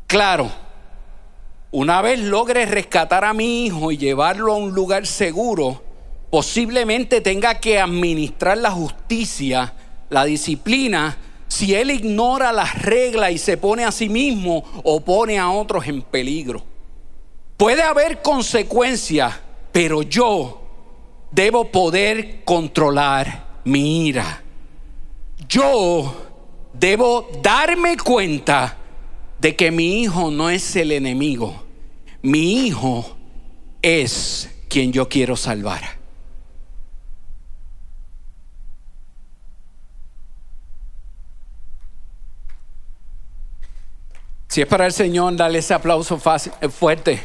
Claro, 0.07 0.51
una 1.71 2.03
vez 2.03 2.21
logre 2.21 2.67
rescatar 2.67 3.25
a 3.25 3.35
mi 3.35 3.67
hijo 3.67 3.93
y 3.93 3.99
llevarlo 3.99 4.53
a 4.53 4.57
un 4.57 4.73
lugar 4.73 5.07
seguro, 5.07 5.83
posiblemente 6.31 7.21
tenga 7.21 7.61
que 7.61 7.79
administrar 7.79 8.59
la 8.59 8.71
justicia, 8.71 9.75
la 10.11 10.25
disciplina, 10.25 11.17
si 11.49 11.75
él 11.75 11.91
ignora 11.91 12.53
las 12.53 12.83
reglas 12.83 13.33
y 13.33 13.39
se 13.39 13.57
pone 13.57 13.85
a 13.85 13.93
sí 13.93 14.09
mismo 14.09 14.65
o 14.83 15.01
pone 15.01 15.39
a 15.39 15.51
otros 15.51 15.87
en 15.87 16.03
peligro. 16.03 16.63
Puede 17.57 17.83
haber 17.83 18.21
consecuencias 18.23 19.41
pero 19.77 20.01
yo 20.01 20.63
debo 21.31 21.71
poder 21.71 22.43
controlar 22.47 23.61
mi 23.65 24.07
ira. 24.07 24.43
Yo 25.47 26.17
debo 26.73 27.29
darme 27.43 27.99
cuenta 27.99 28.75
de 29.39 29.57
que 29.57 29.71
mi 29.71 30.03
hijo 30.03 30.31
no 30.31 30.51
es 30.51 30.77
el 30.77 30.93
enemigo. 30.93 31.63
Mi 32.23 32.67
hijo 32.67 33.17
es 33.83 34.51
quien 34.69 34.93
yo 34.93 35.09
quiero 35.09 35.37
salvar. 35.37 35.97
Si 44.49 44.63
es 44.63 44.67
para 44.67 44.87
el 44.87 44.93
Señor, 44.93 45.37
dale 45.37 45.59
ese 45.59 45.75
aplauso 45.75 46.19
fuerte. 46.19 47.21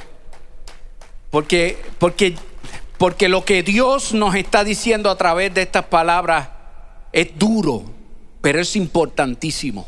Porque, 1.30 1.82
porque, 1.98 2.36
porque 2.98 3.30
lo 3.30 3.46
que 3.46 3.64
Dios 3.64 4.14
nos 4.14 4.36
está 4.36 4.66
diciendo 4.66 5.10
a 5.10 5.18
través 5.18 5.54
de 5.54 5.62
estas 5.62 5.86
palabras 5.86 6.50
es 7.14 7.38
duro, 7.40 7.86
pero 8.42 8.60
es 8.60 8.76
importantísimo. 8.76 9.88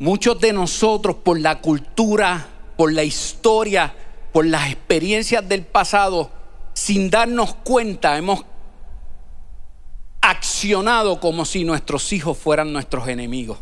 Muchos 0.00 0.38
de 0.40 0.52
nosotros 0.52 1.16
por 1.16 1.40
la 1.40 1.60
cultura, 1.60 2.46
por 2.76 2.92
la 2.92 3.02
historia, 3.02 3.94
por 4.32 4.46
las 4.46 4.70
experiencias 4.70 5.48
del 5.48 5.64
pasado, 5.64 6.30
sin 6.72 7.10
darnos 7.10 7.54
cuenta, 7.56 8.16
hemos 8.16 8.44
accionado 10.20 11.18
como 11.18 11.44
si 11.44 11.64
nuestros 11.64 12.12
hijos 12.12 12.38
fueran 12.38 12.72
nuestros 12.72 13.08
enemigos. 13.08 13.58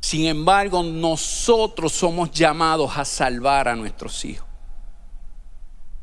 Sin 0.00 0.26
embargo, 0.26 0.84
nosotros 0.84 1.92
somos 1.92 2.30
llamados 2.30 2.96
a 2.96 3.04
salvar 3.04 3.66
a 3.66 3.74
nuestros 3.74 4.24
hijos. 4.24 4.46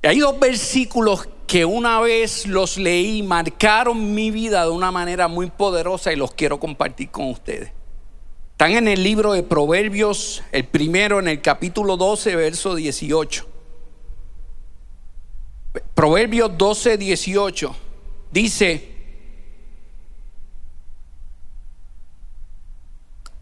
Hay 0.04 0.20
dos 0.20 0.38
versículos 0.38 1.28
que 1.48 1.64
una 1.64 2.02
vez 2.02 2.46
los 2.48 2.78
leí, 2.78 3.24
marcaron 3.24 4.14
mi 4.14 4.30
vida 4.30 4.66
de 4.66 4.72
una 4.72 4.92
manera 4.92 5.30
muy 5.30 5.50
poderosa 5.50 6.12
y 6.12 6.18
los 6.18 6.34
quiero 6.34 6.60
compartir 6.60 7.10
con 7.10 7.30
ustedes. 7.30 7.72
Están 8.56 8.72
en 8.72 8.88
el 8.88 9.04
libro 9.04 9.34
de 9.34 9.44
Proverbios, 9.44 10.42
el 10.54 10.64
primero 10.64 11.20
en 11.20 11.28
el 11.28 11.42
capítulo 11.42 11.98
12, 11.98 12.38
verso 12.38 12.74
18. 12.74 13.46
Proverbios 15.94 16.58
12, 16.58 16.98
18. 16.98 17.76
Dice, 18.32 18.96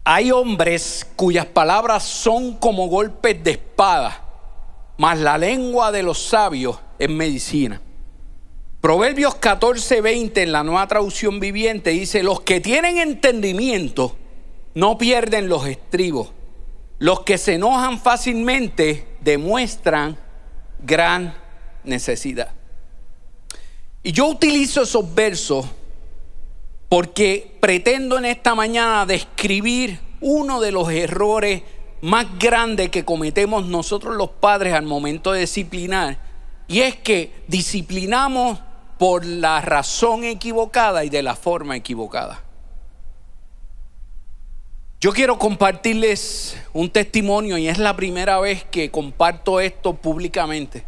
hay 0.02 0.32
hombres 0.32 1.06
cuyas 1.14 1.46
palabras 1.46 2.02
son 2.02 2.56
como 2.56 2.88
golpes 2.88 3.44
de 3.44 3.52
espada 3.52 4.20
mas 4.96 5.18
la 5.18 5.38
lengua 5.38 5.92
de 5.92 6.02
los 6.02 6.18
sabios 6.18 6.78
es 6.98 7.08
medicina. 7.08 7.80
Proverbios 8.80 9.36
14, 9.36 10.00
20 10.00 10.42
en 10.42 10.52
la 10.52 10.62
nueva 10.62 10.86
traducción 10.86 11.40
viviente 11.40 11.90
dice, 11.90 12.22
los 12.22 12.40
que 12.40 12.60
tienen 12.60 12.98
entendimiento 12.98 14.16
no 14.74 14.98
pierden 14.98 15.48
los 15.48 15.66
estribos. 15.66 16.32
Los 16.98 17.20
que 17.20 17.38
se 17.38 17.54
enojan 17.54 18.00
fácilmente 18.00 19.16
demuestran 19.20 20.16
gran 20.80 21.34
necesidad. 21.82 22.50
Y 24.02 24.12
yo 24.12 24.26
utilizo 24.26 24.82
esos 24.82 25.14
versos 25.14 25.66
porque 26.88 27.56
pretendo 27.60 28.18
en 28.18 28.26
esta 28.26 28.54
mañana 28.54 29.06
describir 29.06 29.98
uno 30.20 30.60
de 30.60 30.70
los 30.70 30.90
errores 30.90 31.62
más 32.02 32.38
grande 32.38 32.90
que 32.90 33.04
cometemos 33.04 33.66
nosotros 33.66 34.14
los 34.14 34.30
padres 34.30 34.74
al 34.74 34.84
momento 34.84 35.32
de 35.32 35.40
disciplinar, 35.40 36.18
y 36.68 36.80
es 36.80 36.96
que 36.96 37.32
disciplinamos 37.48 38.60
por 38.98 39.24
la 39.24 39.60
razón 39.60 40.22
equivocada 40.22 41.04
y 41.04 41.08
de 41.08 41.22
la 41.22 41.34
forma 41.34 41.76
equivocada. 41.76 42.43
Yo 45.04 45.12
quiero 45.12 45.38
compartirles 45.38 46.56
un 46.72 46.88
testimonio 46.88 47.58
y 47.58 47.68
es 47.68 47.76
la 47.76 47.94
primera 47.94 48.40
vez 48.40 48.64
que 48.64 48.90
comparto 48.90 49.60
esto 49.60 49.92
públicamente. 49.92 50.82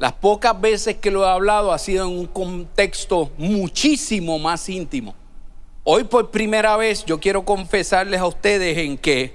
Las 0.00 0.14
pocas 0.14 0.60
veces 0.60 0.96
que 0.96 1.12
lo 1.12 1.22
he 1.22 1.28
hablado 1.28 1.72
ha 1.72 1.78
sido 1.78 2.08
en 2.08 2.18
un 2.18 2.26
contexto 2.26 3.30
muchísimo 3.38 4.40
más 4.40 4.68
íntimo. 4.68 5.14
Hoy 5.84 6.02
por 6.02 6.32
primera 6.32 6.76
vez 6.76 7.04
yo 7.04 7.20
quiero 7.20 7.44
confesarles 7.44 8.18
a 8.18 8.26
ustedes 8.26 8.78
en 8.78 8.98
que 8.98 9.32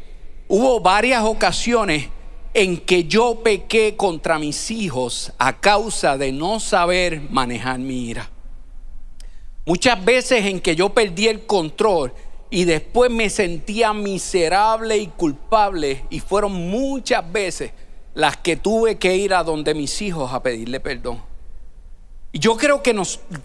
Hubo 0.50 0.82
varias 0.82 1.24
ocasiones 1.24 2.10
en 2.54 2.76
que 2.76 3.06
yo 3.06 3.42
pequé 3.46 3.96
contra 3.96 4.40
mis 4.40 4.72
hijos 4.72 5.32
a 5.38 5.58
causa 5.58 6.18
de 6.18 6.34
no 6.34 6.60
saber 6.60 7.22
manejar 7.30 7.80
mi 7.80 8.10
ira. 8.10 8.30
Muchas 9.66 10.04
veces 10.04 10.46
en 10.46 10.60
que 10.60 10.76
yo 10.76 10.90
perdí 10.90 11.30
el 11.30 11.46
control 11.46 12.14
y 12.50 12.66
después 12.66 13.12
me 13.12 13.30
sentía 13.30 13.94
miserable 13.94 14.98
y 14.98 15.08
culpable 15.08 16.06
y 16.10 16.20
fueron 16.20 16.54
muchas 16.54 17.30
veces 17.32 17.72
las 18.14 18.38
que 18.38 18.56
tuve 18.56 18.98
que 18.98 19.16
ir 19.16 19.34
a 19.34 19.44
donde 19.44 19.74
mis 19.74 20.02
hijos 20.02 20.34
a 20.34 20.42
pedirle 20.42 20.80
perdón. 20.80 21.22
Y 22.32 22.40
yo 22.40 22.58
creo 22.58 22.82
que 22.84 22.96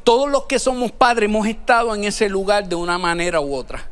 todos 0.05 0.31
los 0.31 0.45
que 0.45 0.59
somos 0.59 0.93
padres 0.93 1.29
hemos 1.29 1.47
estado 1.47 1.95
en 1.95 2.05
ese 2.05 2.29
lugar 2.29 2.69
de 2.69 2.75
una 2.75 2.99
manera 2.99 3.41
u 3.41 3.55
otra. 3.55 3.89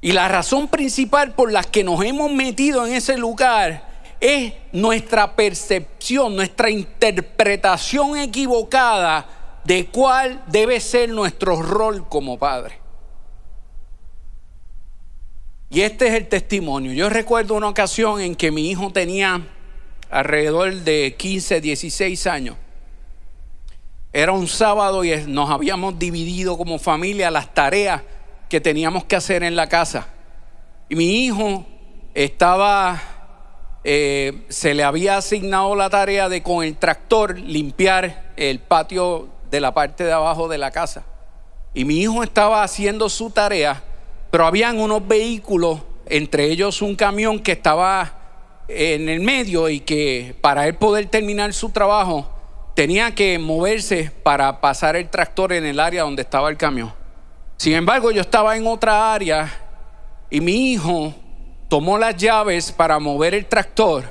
Y 0.00 0.12
la 0.12 0.28
razón 0.28 0.68
principal 0.68 1.34
por 1.34 1.50
la 1.50 1.62
que 1.64 1.82
nos 1.82 2.04
hemos 2.04 2.30
metido 2.30 2.86
en 2.86 2.92
ese 2.92 3.16
lugar 3.16 3.94
es 4.20 4.52
nuestra 4.72 5.34
percepción, 5.34 6.36
nuestra 6.36 6.70
interpretación 6.70 8.18
equivocada 8.18 9.60
de 9.64 9.86
cuál 9.86 10.42
debe 10.46 10.78
ser 10.80 11.08
nuestro 11.08 11.60
rol 11.62 12.06
como 12.08 12.38
padre. 12.38 12.83
Y 15.74 15.82
este 15.82 16.06
es 16.06 16.14
el 16.14 16.28
testimonio. 16.28 16.92
Yo 16.92 17.08
recuerdo 17.08 17.54
una 17.54 17.68
ocasión 17.68 18.20
en 18.20 18.36
que 18.36 18.52
mi 18.52 18.70
hijo 18.70 18.92
tenía 18.92 19.44
alrededor 20.08 20.72
de 20.72 21.16
15, 21.18 21.60
16 21.60 22.28
años. 22.28 22.56
Era 24.12 24.30
un 24.30 24.46
sábado 24.46 25.02
y 25.02 25.16
nos 25.26 25.50
habíamos 25.50 25.98
dividido 25.98 26.56
como 26.56 26.78
familia 26.78 27.28
las 27.32 27.52
tareas 27.52 28.02
que 28.48 28.60
teníamos 28.60 29.04
que 29.04 29.16
hacer 29.16 29.42
en 29.42 29.56
la 29.56 29.66
casa. 29.66 30.06
Y 30.88 30.94
mi 30.94 31.24
hijo 31.24 31.66
estaba, 32.14 33.02
eh, 33.82 34.44
se 34.50 34.74
le 34.74 34.84
había 34.84 35.16
asignado 35.16 35.74
la 35.74 35.90
tarea 35.90 36.28
de 36.28 36.40
con 36.40 36.64
el 36.64 36.76
tractor 36.76 37.36
limpiar 37.36 38.32
el 38.36 38.60
patio 38.60 39.28
de 39.50 39.60
la 39.60 39.74
parte 39.74 40.04
de 40.04 40.12
abajo 40.12 40.46
de 40.46 40.58
la 40.58 40.70
casa. 40.70 41.04
Y 41.74 41.84
mi 41.84 41.98
hijo 42.00 42.22
estaba 42.22 42.62
haciendo 42.62 43.08
su 43.08 43.30
tarea, 43.30 43.82
pero 44.34 44.46
habían 44.46 44.80
unos 44.80 45.06
vehículos, 45.06 45.78
entre 46.06 46.46
ellos 46.46 46.82
un 46.82 46.96
camión 46.96 47.38
que 47.38 47.52
estaba 47.52 48.64
en 48.66 49.08
el 49.08 49.20
medio 49.20 49.68
y 49.68 49.78
que 49.78 50.34
para 50.40 50.66
él 50.66 50.74
poder 50.74 51.06
terminar 51.06 51.54
su 51.54 51.70
trabajo 51.70 52.28
tenía 52.74 53.14
que 53.14 53.38
moverse 53.38 54.10
para 54.24 54.60
pasar 54.60 54.96
el 54.96 55.08
tractor 55.08 55.52
en 55.52 55.64
el 55.64 55.78
área 55.78 56.02
donde 56.02 56.22
estaba 56.22 56.48
el 56.48 56.56
camión. 56.56 56.92
Sin 57.58 57.74
embargo, 57.74 58.10
yo 58.10 58.22
estaba 58.22 58.56
en 58.56 58.66
otra 58.66 59.14
área 59.14 59.56
y 60.28 60.40
mi 60.40 60.72
hijo 60.72 61.14
tomó 61.68 61.96
las 61.96 62.16
llaves 62.16 62.72
para 62.72 62.98
mover 62.98 63.34
el 63.34 63.46
tractor 63.46 64.02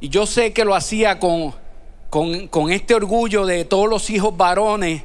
y 0.00 0.08
yo 0.08 0.24
sé 0.24 0.54
que 0.54 0.64
lo 0.64 0.74
hacía 0.74 1.18
con, 1.18 1.52
con, 2.08 2.72
este 2.72 2.94
orgullo 2.94 3.44
de 3.44 3.66
todos 3.66 3.86
los 3.86 4.08
hijos 4.08 4.34
varones, 4.34 5.02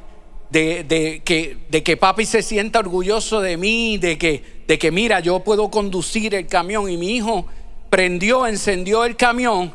de, 0.50 1.22
que, 1.24 1.58
de 1.68 1.82
que 1.82 1.96
papi 1.96 2.24
se 2.24 2.42
sienta 2.42 2.78
orgulloso 2.78 3.40
de 3.40 3.56
mí, 3.56 3.98
de 3.98 4.18
que, 4.18 4.62
de 4.66 4.78
que 4.78 4.90
mira, 4.90 5.20
yo 5.20 5.40
puedo 5.40 5.70
conducir 5.70 6.34
el 6.34 6.46
camión 6.46 6.90
y 6.90 6.96
mi 6.96 7.16
hijo 7.16 7.46
prendió, 7.90 8.46
encendió 8.46 9.04
el 9.04 9.16
camión 9.16 9.72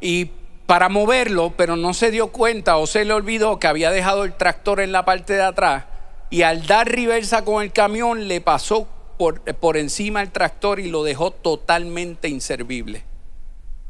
y 0.00 0.30
para 0.66 0.88
moverlo, 0.88 1.54
pero 1.56 1.76
no 1.76 1.94
se 1.94 2.10
dio 2.10 2.28
cuenta 2.28 2.76
o 2.76 2.86
se 2.86 3.04
le 3.04 3.14
olvidó 3.14 3.58
que 3.58 3.68
había 3.68 3.90
dejado 3.90 4.24
el 4.24 4.34
tractor 4.34 4.80
en 4.80 4.92
la 4.92 5.04
parte 5.04 5.32
de 5.34 5.42
atrás 5.42 5.84
y 6.30 6.42
al 6.42 6.66
dar 6.66 6.88
reversa 6.88 7.44
con 7.44 7.62
el 7.62 7.72
camión 7.72 8.28
le 8.28 8.40
pasó 8.40 8.86
por, 9.16 9.40
por 9.40 9.76
encima 9.76 10.20
el 10.20 10.30
tractor 10.30 10.78
y 10.78 10.90
lo 10.90 11.04
dejó 11.04 11.30
totalmente 11.30 12.28
inservible. 12.28 13.04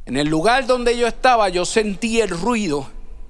En 0.07 0.17
el 0.17 0.29
lugar 0.29 0.67
donde 0.67 0.97
yo 0.97 1.07
estaba 1.07 1.49
yo 1.49 1.65
sentí 1.65 2.21
el 2.21 2.31
ruido 2.31 2.89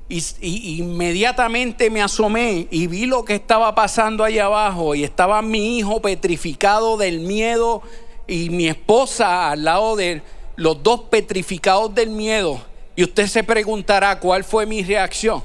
y, 0.09 0.79
inmediatamente 0.79 1.90
me 1.90 2.03
asomé 2.03 2.66
y 2.71 2.87
vi 2.87 3.07
lo 3.07 3.25
que 3.25 3.35
estaba 3.35 3.75
pasando 3.75 4.25
allá 4.25 4.47
abajo 4.47 4.94
y 4.94 5.05
estaba 5.05 5.42
mi 5.42 5.79
hijo 5.79 6.01
petrificado 6.01 6.97
del 6.97 7.21
miedo 7.21 7.83
y 8.27 8.49
mi 8.51 8.68
esposa 8.68 9.51
al 9.51 9.64
lado 9.64 9.97
de 9.97 10.23
los 10.57 10.83
dos 10.83 11.03
petrificados 11.11 11.94
del 11.94 12.11
miedo. 12.11 12.61
Y 12.97 13.05
usted 13.05 13.27
se 13.27 13.44
preguntará 13.44 14.18
cuál 14.18 14.44
fue 14.44 14.66
mi 14.66 14.83
reacción. 14.83 15.44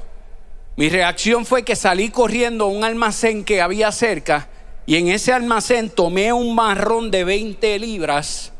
Mi 0.76 0.88
reacción 0.88 1.46
fue 1.46 1.62
que 1.62 1.76
salí 1.76 2.08
corriendo 2.08 2.64
a 2.64 2.68
un 2.68 2.84
almacén 2.84 3.44
que 3.44 3.60
había 3.60 3.92
cerca 3.92 4.48
y 4.86 4.96
en 4.96 5.08
ese 5.08 5.32
almacén 5.32 5.88
tomé 5.88 6.32
un 6.32 6.54
marrón 6.54 7.10
de 7.10 7.24
20 7.24 7.78
libras, 7.78 8.52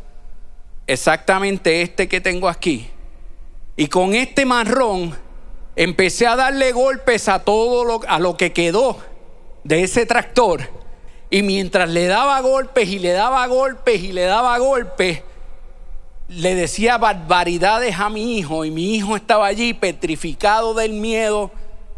exactamente 0.87 1.83
este 1.83 2.09
que 2.09 2.21
tengo 2.21 2.49
aquí. 2.49 2.89
Y 3.77 3.89
con 3.89 4.15
este 4.15 4.47
marrón 4.47 5.24
empecé 5.77 6.27
a 6.27 6.37
darle 6.37 6.73
golpes 6.73 7.29
a 7.29 7.41
todo 7.41 7.85
lo, 7.85 8.01
a 8.07 8.19
lo 8.19 8.37
que 8.37 8.53
quedó 8.53 8.99
de 9.65 9.83
ese 9.83 10.07
tractor. 10.07 10.69
Y 11.31 11.43
mientras 11.43 11.91
le 11.91 12.07
daba 12.07 12.41
golpes 12.41 12.89
y 12.89 12.99
le 12.99 13.13
daba 13.13 13.47
golpes 13.47 14.03
y 14.03 14.13
le 14.13 14.23
daba 14.23 14.57
golpes, 14.59 15.23
le 16.29 16.55
decía 16.55 16.99
barbaridades 16.99 17.99
a 17.99 18.09
mi 18.09 18.39
hijo. 18.39 18.65
Y 18.65 18.71
mi 18.71 18.95
hijo 18.95 19.17
estaba 19.17 19.47
allí 19.47 19.75
petrificado 19.75 20.75
del 20.75 20.93
miedo, 20.93 21.51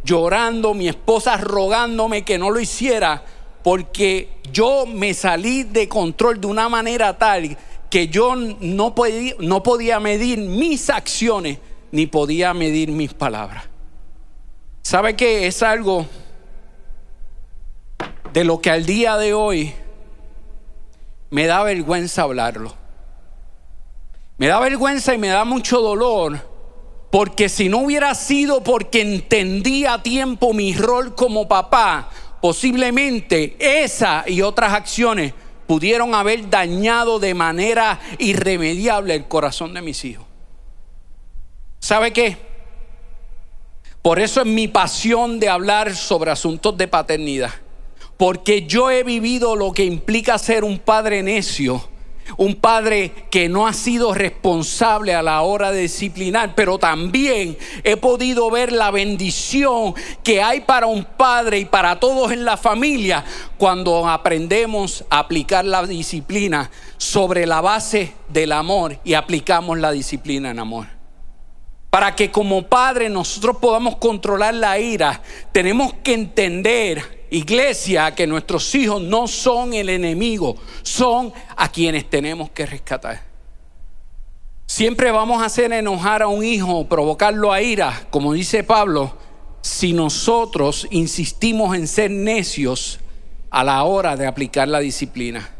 llorando, 0.05 0.75
mi 0.75 0.89
esposa 0.89 1.37
rogándome 1.37 2.25
que 2.25 2.39
no 2.39 2.51
lo 2.51 2.61
hiciera 2.61 3.23
porque 3.67 4.29
yo 4.53 4.87
me 4.87 5.13
salí 5.13 5.65
de 5.65 5.89
control 5.89 6.41
de 6.41 6.47
una 6.47 6.69
manera 6.69 7.19
tal 7.19 7.59
que 7.91 8.07
yo 8.07 8.37
no 8.37 8.95
podía, 8.95 9.35
no 9.41 9.65
podía 9.65 9.99
medir 9.99 10.39
mis 10.39 10.89
acciones 10.89 11.59
ni 11.97 12.07
podía 12.07 12.53
medir 12.53 12.91
mis 12.91 13.15
palabras. 13.15 13.65
¿Sabe 14.83 15.17
qué? 15.17 15.47
Es 15.47 15.63
algo 15.63 16.05
de 18.35 18.45
lo 18.45 18.61
que 18.61 18.71
al 18.71 18.85
día 18.85 19.17
de 19.17 19.33
hoy 19.33 19.73
me 21.31 21.47
da 21.47 21.63
vergüenza 21.63 22.21
hablarlo. 22.21 22.75
Me 24.37 24.49
da 24.49 24.61
vergüenza 24.61 25.15
y 25.15 25.19
me 25.19 25.29
da 25.29 25.47
mucho 25.47 25.81
dolor 25.81 26.39
porque 27.11 27.49
si 27.49 27.71
no 27.71 27.79
hubiera 27.79 28.15
sido 28.15 28.63
porque 28.63 29.01
entendí 29.01 29.87
a 29.87 30.03
tiempo 30.03 30.53
mi 30.53 30.75
rol 30.75 31.15
como 31.15 31.49
papá, 31.49 32.11
posiblemente 32.43 33.57
esa 33.59 34.23
y 34.27 34.43
otras 34.43 34.75
acciones 34.75 35.33
pudieron 35.67 36.15
haber 36.15 36.51
dañado 36.51 37.19
de 37.19 37.33
manera 37.33 37.99
irremediable 38.19 39.15
el 39.15 39.29
corazón 39.29 39.73
de 39.73 39.81
mis 39.81 40.05
hijos. 40.05 40.26
¿Sabe 41.79 42.13
qué? 42.13 42.37
Por 44.03 44.19
eso 44.19 44.41
es 44.41 44.47
mi 44.47 44.69
pasión 44.69 45.41
de 45.41 45.49
hablar 45.49 45.95
sobre 45.95 46.31
asuntos 46.31 46.77
de 46.77 46.89
paternidad 46.89 47.53
porque 48.17 48.67
yo 48.67 48.91
he 48.91 49.03
vivido 49.03 49.57
lo 49.57 49.73
que 49.73 49.85
implica 49.85 50.39
ser 50.39 50.65
un 50.65 50.79
padre 50.79 51.23
necio. 51.23 51.89
Un 52.39 52.57
padre 52.57 53.13
que 53.31 53.49
no 53.49 53.69
ha 53.69 53.73
sido 53.73 54.13
responsable 54.13 55.15
a 55.15 55.23
la 55.23 55.43
hora 55.43 55.71
de 55.71 55.83
disciplinar, 55.83 56.57
pero 56.57 56.77
también 56.77 57.57
he 57.85 57.97
podido 57.97 58.51
ver 58.51 58.73
la 58.73 58.91
bendición 58.91 59.95
que 60.25 60.43
hay 60.43 60.63
para 60.63 60.87
un 60.87 61.05
padre 61.05 61.61
y 61.61 61.67
para 61.67 62.01
todos 62.01 62.33
en 62.33 62.45
la 62.45 62.57
familia 62.57 63.25
cuando 63.59 64.09
aprendemos 64.09 65.05
a 65.09 65.21
aplicar 65.21 65.65
la 65.65 65.87
disciplina 65.87 66.69
sobre 66.97 67.47
la 67.47 67.61
base 67.61 68.13
del 68.29 68.51
amor 68.51 68.99
y 69.05 69.15
aplicamos 69.15 69.79
la 69.79 69.93
disciplina 69.93 70.51
en 70.51 70.59
amor. 70.59 70.96
Para 71.97 72.15
que 72.15 72.31
como 72.31 72.65
padre 72.65 73.09
nosotros 73.09 73.57
podamos 73.57 73.97
controlar 73.97 74.53
la 74.53 74.79
ira, 74.79 75.23
tenemos 75.51 75.95
que 76.05 76.13
entender 76.13 77.27
iglesia, 77.31 78.15
que 78.15 78.27
nuestros 78.27 78.75
hijos 78.75 79.01
no 79.01 79.27
son 79.27 79.73
el 79.73 79.89
enemigo, 79.89 80.57
son 80.83 81.33
a 81.57 81.73
quienes 81.73 82.11
tenemos 82.11 82.51
que 82.51 82.67
rescatar. 82.67 83.23
Siempre 84.67 85.11
vamos 85.11 85.41
a 85.41 85.47
hacer 85.47 85.73
enojar 85.73 86.21
a 86.21 86.29
un 86.29 86.45
hijo, 86.45 86.87
provocarlo 86.87 87.51
a 87.51 87.63
ira, 87.63 88.07
como 88.11 88.35
dice 88.35 88.63
Pablo, 88.63 89.17
si 89.63 89.95
nosotros 89.95 90.87
insistimos 90.91 91.75
en 91.75 91.89
ser 91.89 92.11
necios 92.11 93.01
a 93.49 93.65
la 93.65 93.83
hora 93.85 94.17
de 94.19 94.27
aplicar 94.27 94.69
la 94.69 94.81
disciplina. 94.81 95.56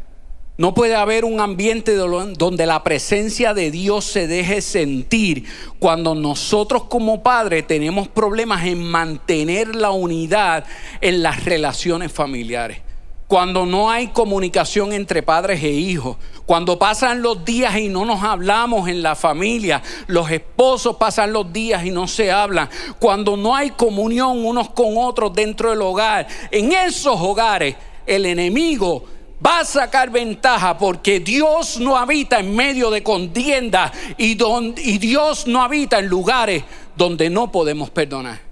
No 0.57 0.73
puede 0.73 0.95
haber 0.95 1.23
un 1.23 1.39
ambiente 1.39 1.93
donde 1.95 2.65
la 2.65 2.83
presencia 2.83 3.53
de 3.53 3.69
Dios 3.69 4.05
se 4.05 4.25
deje 4.25 4.61
sentir 4.61 5.45
cuando 5.77 6.15
nosotros 6.15 6.85
como 6.85 7.21
padres 7.21 7.67
tenemos 7.67 8.07
problemas 8.07 8.65
en 8.65 8.83
mantener 8.83 9.75
la 9.75 9.91
unidad 9.91 10.65
en 10.99 11.21
las 11.21 11.45
relaciones 11.45 12.11
familiares. 12.11 12.79
Cuando 13.27 13.67
no 13.67 13.91
hay 13.91 14.07
comunicación 14.07 14.93
entre 14.93 15.21
padres 15.21 15.61
e 15.61 15.69
hijos, 15.69 16.17
cuando 16.47 16.79
pasan 16.79 17.21
los 17.21 17.45
días 17.45 17.77
y 17.77 17.87
no 17.89 18.05
nos 18.05 18.23
hablamos 18.23 18.89
en 18.89 19.03
la 19.03 19.15
familia, 19.15 19.83
los 20.07 20.31
esposos 20.31 20.95
pasan 20.95 21.33
los 21.33 21.53
días 21.53 21.85
y 21.85 21.91
no 21.91 22.07
se 22.07 22.31
hablan, 22.31 22.67
cuando 22.97 23.37
no 23.37 23.55
hay 23.55 23.69
comunión 23.71 24.43
unos 24.43 24.69
con 24.69 24.97
otros 24.97 25.33
dentro 25.33 25.69
del 25.69 25.83
hogar, 25.83 26.27
en 26.49 26.71
esos 26.71 27.19
hogares 27.19 27.75
el 28.07 28.25
enemigo 28.25 29.03
va 29.45 29.59
a 29.59 29.65
sacar 29.65 30.09
ventaja 30.09 30.77
porque 30.77 31.19
Dios 31.19 31.79
no 31.79 31.97
habita 31.97 32.39
en 32.39 32.55
medio 32.55 32.89
de 32.89 33.03
contienda 33.03 33.91
y, 34.17 34.37
y 34.77 34.97
Dios 34.97 35.47
no 35.47 35.61
habita 35.61 35.99
en 35.99 36.07
lugares 36.07 36.63
donde 36.95 37.29
no 37.29 37.51
podemos 37.51 37.89
perdonar. 37.89 38.47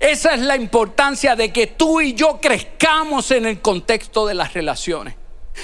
Esa 0.00 0.34
es 0.34 0.40
la 0.40 0.56
importancia 0.56 1.36
de 1.36 1.52
que 1.52 1.68
tú 1.68 2.00
y 2.00 2.14
yo 2.14 2.38
crezcamos 2.40 3.30
en 3.30 3.46
el 3.46 3.60
contexto 3.60 4.26
de 4.26 4.34
las 4.34 4.54
relaciones. 4.54 5.14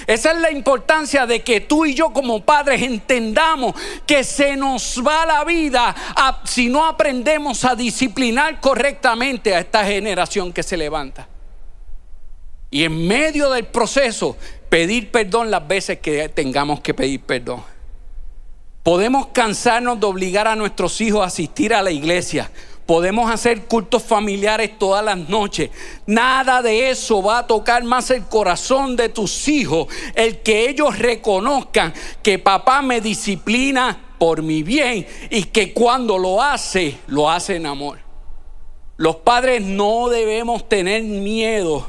Esa 0.06 0.32
es 0.32 0.38
la 0.38 0.52
importancia 0.52 1.26
de 1.26 1.42
que 1.42 1.62
tú 1.62 1.84
y 1.84 1.94
yo 1.94 2.12
como 2.12 2.44
padres 2.44 2.82
entendamos 2.82 3.74
que 4.06 4.22
se 4.22 4.56
nos 4.56 5.02
va 5.04 5.26
la 5.26 5.44
vida 5.44 5.94
si 6.44 6.68
no 6.68 6.86
aprendemos 6.86 7.64
a 7.64 7.74
disciplinar 7.74 8.60
correctamente 8.60 9.54
a 9.54 9.60
esta 9.60 9.84
generación 9.84 10.52
que 10.52 10.62
se 10.62 10.76
levanta. 10.76 11.29
Y 12.70 12.84
en 12.84 13.06
medio 13.06 13.50
del 13.50 13.66
proceso, 13.66 14.36
pedir 14.68 15.10
perdón 15.10 15.50
las 15.50 15.66
veces 15.66 15.98
que 15.98 16.28
tengamos 16.28 16.80
que 16.80 16.94
pedir 16.94 17.20
perdón. 17.20 17.62
Podemos 18.82 19.28
cansarnos 19.28 20.00
de 20.00 20.06
obligar 20.06 20.46
a 20.46 20.56
nuestros 20.56 21.00
hijos 21.00 21.22
a 21.22 21.26
asistir 21.26 21.74
a 21.74 21.82
la 21.82 21.90
iglesia. 21.90 22.50
Podemos 22.86 23.30
hacer 23.30 23.66
cultos 23.66 24.02
familiares 24.02 24.78
todas 24.78 25.04
las 25.04 25.28
noches. 25.28 25.70
Nada 26.06 26.62
de 26.62 26.90
eso 26.90 27.22
va 27.22 27.38
a 27.38 27.46
tocar 27.46 27.84
más 27.84 28.10
el 28.10 28.24
corazón 28.24 28.96
de 28.96 29.08
tus 29.08 29.48
hijos. 29.48 29.86
El 30.14 30.38
que 30.38 30.70
ellos 30.70 30.98
reconozcan 30.98 31.92
que 32.22 32.38
papá 32.38 32.82
me 32.82 33.00
disciplina 33.00 34.14
por 34.18 34.42
mi 34.42 34.62
bien 34.62 35.06
y 35.30 35.44
que 35.44 35.72
cuando 35.72 36.18
lo 36.18 36.42
hace, 36.42 36.98
lo 37.06 37.30
hace 37.30 37.56
en 37.56 37.66
amor. 37.66 38.00
Los 38.96 39.16
padres 39.16 39.62
no 39.62 40.08
debemos 40.08 40.68
tener 40.68 41.02
miedo 41.02 41.86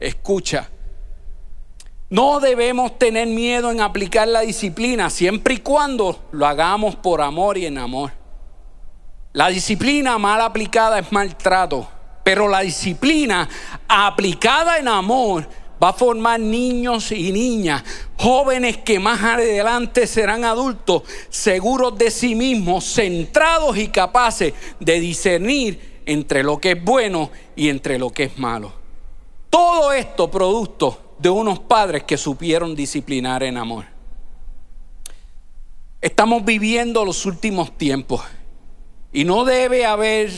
escucha. 0.00 0.70
No 2.08 2.38
debemos 2.38 2.98
tener 2.98 3.26
miedo 3.26 3.70
en 3.70 3.80
aplicar 3.80 4.28
la 4.28 4.40
disciplina 4.40 5.10
siempre 5.10 5.54
y 5.54 5.58
cuando 5.58 6.28
lo 6.30 6.46
hagamos 6.46 6.94
por 6.94 7.20
amor 7.20 7.58
y 7.58 7.66
en 7.66 7.78
amor. 7.78 8.12
La 9.32 9.48
disciplina 9.48 10.16
mal 10.18 10.40
aplicada 10.40 10.98
es 10.98 11.12
maltrato. 11.12 11.88
pero 12.24 12.48
la 12.48 12.60
disciplina 12.60 13.48
aplicada 13.86 14.78
en 14.78 14.88
amor 14.88 15.46
va 15.80 15.90
a 15.90 15.92
formar 15.92 16.40
niños 16.40 17.12
y 17.12 17.30
niñas, 17.30 17.84
jóvenes 18.16 18.78
que 18.78 18.98
más 18.98 19.22
adelante 19.22 20.08
serán 20.08 20.44
adultos, 20.44 21.02
seguros 21.28 21.96
de 21.96 22.10
sí 22.10 22.34
mismos, 22.34 22.84
centrados 22.84 23.76
y 23.78 23.86
capaces 23.88 24.54
de 24.80 24.98
discernir 24.98 26.00
entre 26.04 26.42
lo 26.42 26.58
que 26.58 26.72
es 26.72 26.82
bueno 26.82 27.30
y 27.54 27.68
entre 27.68 27.96
lo 27.96 28.10
que 28.10 28.24
es 28.24 28.38
malo. 28.38 28.72
Todo 29.56 29.90
esto 29.90 30.30
producto 30.30 31.14
de 31.18 31.30
unos 31.30 31.58
padres 31.60 32.02
que 32.02 32.18
supieron 32.18 32.76
disciplinar 32.76 33.42
en 33.42 33.56
amor. 33.56 33.86
Estamos 36.02 36.44
viviendo 36.44 37.06
los 37.06 37.24
últimos 37.24 37.78
tiempos 37.78 38.20
y 39.14 39.24
no 39.24 39.46
debe 39.46 39.86
haber 39.86 40.30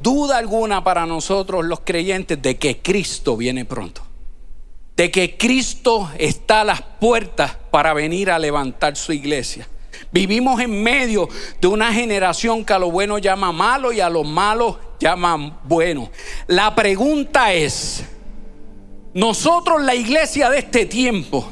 duda 0.00 0.38
alguna 0.38 0.82
para 0.82 1.04
nosotros 1.04 1.66
los 1.66 1.80
creyentes 1.80 2.40
de 2.40 2.56
que 2.56 2.80
Cristo 2.80 3.36
viene 3.36 3.66
pronto. 3.66 4.00
De 4.96 5.10
que 5.10 5.36
Cristo 5.36 6.10
está 6.16 6.62
a 6.62 6.64
las 6.64 6.80
puertas 6.80 7.54
para 7.70 7.92
venir 7.92 8.30
a 8.30 8.38
levantar 8.38 8.96
su 8.96 9.12
iglesia. 9.12 9.68
Vivimos 10.12 10.58
en 10.62 10.82
medio 10.82 11.28
de 11.60 11.68
una 11.68 11.92
generación 11.92 12.64
que 12.64 12.72
a 12.72 12.78
lo 12.78 12.90
bueno 12.90 13.18
llama 13.18 13.52
malo 13.52 13.92
y 13.92 14.00
a 14.00 14.08
lo 14.08 14.24
malo 14.24 14.80
llaman 14.98 15.58
bueno. 15.64 16.10
La 16.46 16.74
pregunta 16.74 17.52
es, 17.52 18.06
nosotros 19.14 19.82
la 19.82 19.94
iglesia 19.94 20.48
de 20.50 20.58
este 20.58 20.86
tiempo 20.86 21.46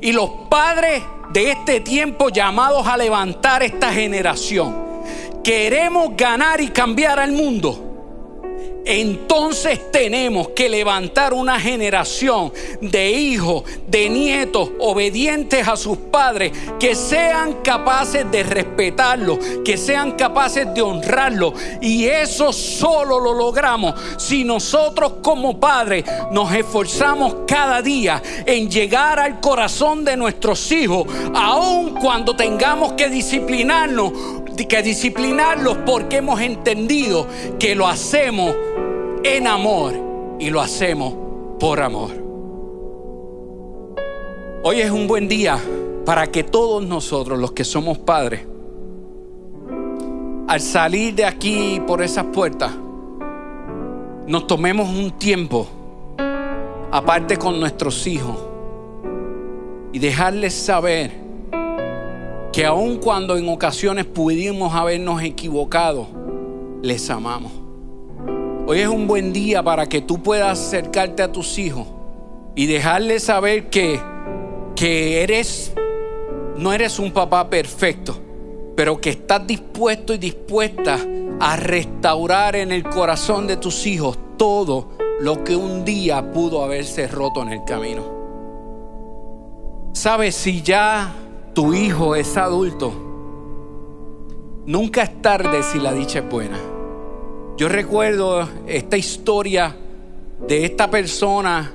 y 0.00 0.12
los 0.12 0.30
padres 0.50 1.02
de 1.32 1.50
este 1.50 1.80
tiempo 1.80 2.28
llamados 2.28 2.86
a 2.86 2.96
levantar 2.96 3.62
esta 3.62 3.92
generación, 3.92 4.76
queremos 5.42 6.16
ganar 6.16 6.60
y 6.60 6.68
cambiar 6.68 7.18
al 7.18 7.32
mundo 7.32 7.85
entonces 8.86 9.90
tenemos 9.90 10.50
que 10.50 10.68
levantar 10.68 11.34
una 11.34 11.58
generación 11.58 12.52
de 12.80 13.10
hijos, 13.10 13.64
de 13.88 14.08
nietos 14.08 14.70
obedientes 14.78 15.66
a 15.66 15.76
sus 15.76 15.98
padres, 15.98 16.52
que 16.78 16.94
sean 16.94 17.54
capaces 17.64 18.30
de 18.30 18.44
respetarlo, 18.44 19.40
que 19.64 19.76
sean 19.76 20.12
capaces 20.12 20.72
de 20.72 20.82
honrarlo. 20.82 21.52
Y 21.80 22.04
eso 22.04 22.52
solo 22.52 23.18
lo 23.18 23.34
logramos 23.34 23.94
si 24.18 24.44
nosotros 24.44 25.14
como 25.20 25.58
padres 25.58 26.04
nos 26.30 26.54
esforzamos 26.54 27.38
cada 27.48 27.82
día 27.82 28.22
en 28.46 28.70
llegar 28.70 29.18
al 29.18 29.40
corazón 29.40 30.04
de 30.04 30.16
nuestros 30.16 30.70
hijos, 30.70 31.08
aun 31.34 31.94
cuando 31.94 32.36
tengamos 32.36 32.92
que 32.92 33.08
disciplinarnos, 33.08 34.12
que 34.64 34.82
disciplinarlos 34.82 35.76
porque 35.84 36.16
hemos 36.16 36.40
entendido 36.40 37.26
que 37.58 37.74
lo 37.74 37.86
hacemos 37.86 38.55
en 39.22 39.46
amor 39.46 39.94
y 40.38 40.50
lo 40.50 40.60
hacemos 40.60 41.14
por 41.58 41.80
amor. 41.80 42.10
Hoy 44.62 44.80
es 44.80 44.90
un 44.90 45.06
buen 45.06 45.28
día 45.28 45.58
para 46.04 46.26
que 46.26 46.42
todos 46.42 46.84
nosotros, 46.84 47.38
los 47.38 47.52
que 47.52 47.64
somos 47.64 47.98
padres, 47.98 48.42
al 50.48 50.60
salir 50.60 51.14
de 51.14 51.24
aquí 51.24 51.80
por 51.86 52.02
esas 52.02 52.24
puertas, 52.26 52.72
nos 54.26 54.46
tomemos 54.46 54.88
un 54.88 55.12
tiempo 55.12 55.66
aparte 56.90 57.36
con 57.36 57.60
nuestros 57.60 58.06
hijos 58.06 58.36
y 59.92 59.98
dejarles 59.98 60.54
saber 60.54 61.12
que 62.52 62.64
aun 62.64 62.96
cuando 62.96 63.36
en 63.36 63.48
ocasiones 63.48 64.04
pudimos 64.04 64.74
habernos 64.74 65.22
equivocado, 65.22 66.06
les 66.82 67.10
amamos. 67.10 67.65
Hoy 68.68 68.80
es 68.80 68.88
un 68.88 69.06
buen 69.06 69.32
día 69.32 69.62
para 69.62 69.88
que 69.88 70.00
tú 70.00 70.20
puedas 70.20 70.58
acercarte 70.58 71.22
a 71.22 71.30
tus 71.30 71.56
hijos 71.56 71.86
y 72.56 72.66
dejarles 72.66 73.22
saber 73.22 73.70
que, 73.70 74.00
que 74.74 75.22
eres, 75.22 75.72
no 76.56 76.72
eres 76.72 76.98
un 76.98 77.12
papá 77.12 77.48
perfecto, 77.48 78.18
pero 78.74 79.00
que 79.00 79.10
estás 79.10 79.46
dispuesto 79.46 80.14
y 80.14 80.18
dispuesta 80.18 80.98
a 81.38 81.54
restaurar 81.54 82.56
en 82.56 82.72
el 82.72 82.82
corazón 82.82 83.46
de 83.46 83.56
tus 83.56 83.86
hijos 83.86 84.18
todo 84.36 84.88
lo 85.20 85.44
que 85.44 85.54
un 85.54 85.84
día 85.84 86.32
pudo 86.32 86.64
haberse 86.64 87.06
roto 87.06 87.42
en 87.42 87.50
el 87.50 87.62
camino. 87.64 88.02
Sabes, 89.92 90.34
si 90.34 90.62
ya 90.62 91.14
tu 91.54 91.72
hijo 91.72 92.16
es 92.16 92.36
adulto, 92.36 92.92
nunca 94.66 95.04
es 95.04 95.22
tarde 95.22 95.62
si 95.62 95.78
la 95.78 95.92
dicha 95.92 96.18
es 96.18 96.28
buena. 96.28 96.75
Yo 97.56 97.70
recuerdo 97.70 98.46
esta 98.66 98.98
historia 98.98 99.74
de 100.46 100.66
esta 100.66 100.90
persona, 100.90 101.72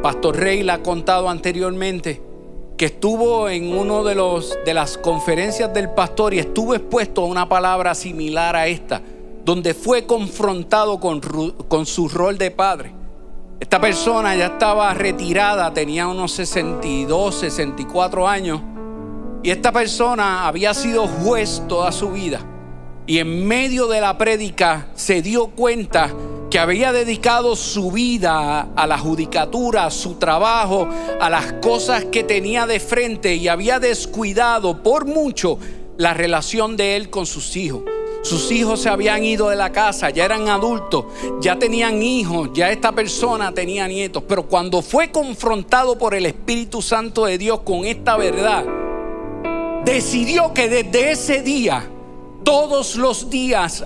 Pastor 0.00 0.36
Rey 0.36 0.62
la 0.62 0.74
ha 0.74 0.82
contado 0.84 1.28
anteriormente, 1.28 2.22
que 2.76 2.84
estuvo 2.84 3.48
en 3.48 3.76
uno 3.76 4.04
de 4.04 4.14
los 4.14 4.56
de 4.64 4.72
las 4.72 4.96
conferencias 4.96 5.74
del 5.74 5.90
pastor 5.90 6.32
y 6.32 6.38
estuvo 6.38 6.76
expuesto 6.76 7.22
a 7.22 7.26
una 7.26 7.48
palabra 7.48 7.96
similar 7.96 8.54
a 8.54 8.68
esta, 8.68 9.02
donde 9.44 9.74
fue 9.74 10.06
confrontado 10.06 11.00
con, 11.00 11.20
con 11.20 11.86
su 11.86 12.08
rol 12.08 12.38
de 12.38 12.52
padre. 12.52 12.92
Esta 13.58 13.80
persona 13.80 14.36
ya 14.36 14.46
estaba 14.46 14.94
retirada, 14.94 15.74
tenía 15.74 16.06
unos 16.06 16.30
62, 16.32 17.34
64 17.34 18.28
años, 18.28 18.60
y 19.42 19.50
esta 19.50 19.72
persona 19.72 20.46
había 20.46 20.72
sido 20.72 21.08
juez 21.08 21.64
toda 21.66 21.90
su 21.90 22.12
vida 22.12 22.46
y 23.06 23.18
en 23.18 23.46
medio 23.46 23.86
de 23.86 24.00
la 24.00 24.18
prédica 24.18 24.88
se 24.94 25.22
dio 25.22 25.48
cuenta 25.48 26.12
que 26.50 26.58
había 26.58 26.92
dedicado 26.92 27.56
su 27.56 27.90
vida 27.90 28.68
a 28.74 28.86
la 28.86 28.98
judicatura, 28.98 29.86
a 29.86 29.90
su 29.90 30.14
trabajo, 30.14 30.88
a 31.20 31.30
las 31.30 31.54
cosas 31.54 32.04
que 32.06 32.24
tenía 32.24 32.66
de 32.66 32.80
frente 32.80 33.34
y 33.34 33.48
había 33.48 33.78
descuidado 33.80 34.82
por 34.82 35.06
mucho 35.06 35.58
la 35.96 36.14
relación 36.14 36.76
de 36.76 36.96
él 36.96 37.10
con 37.10 37.26
sus 37.26 37.56
hijos. 37.56 37.82
Sus 38.22 38.50
hijos 38.50 38.80
se 38.80 38.88
habían 38.88 39.22
ido 39.22 39.50
de 39.50 39.56
la 39.56 39.70
casa, 39.70 40.10
ya 40.10 40.24
eran 40.24 40.48
adultos, 40.48 41.04
ya 41.40 41.58
tenían 41.58 42.02
hijos, 42.02 42.50
ya 42.54 42.70
esta 42.70 42.90
persona 42.90 43.52
tenía 43.52 43.86
nietos. 43.86 44.24
Pero 44.26 44.48
cuando 44.48 44.82
fue 44.82 45.12
confrontado 45.12 45.96
por 45.96 46.12
el 46.12 46.26
Espíritu 46.26 46.82
Santo 46.82 47.26
de 47.26 47.38
Dios 47.38 47.60
con 47.60 47.84
esta 47.84 48.16
verdad, 48.16 48.64
decidió 49.84 50.52
que 50.52 50.68
desde 50.68 51.12
ese 51.12 51.42
día 51.42 51.88
todos 52.46 52.94
los 52.94 53.28
días 53.28 53.84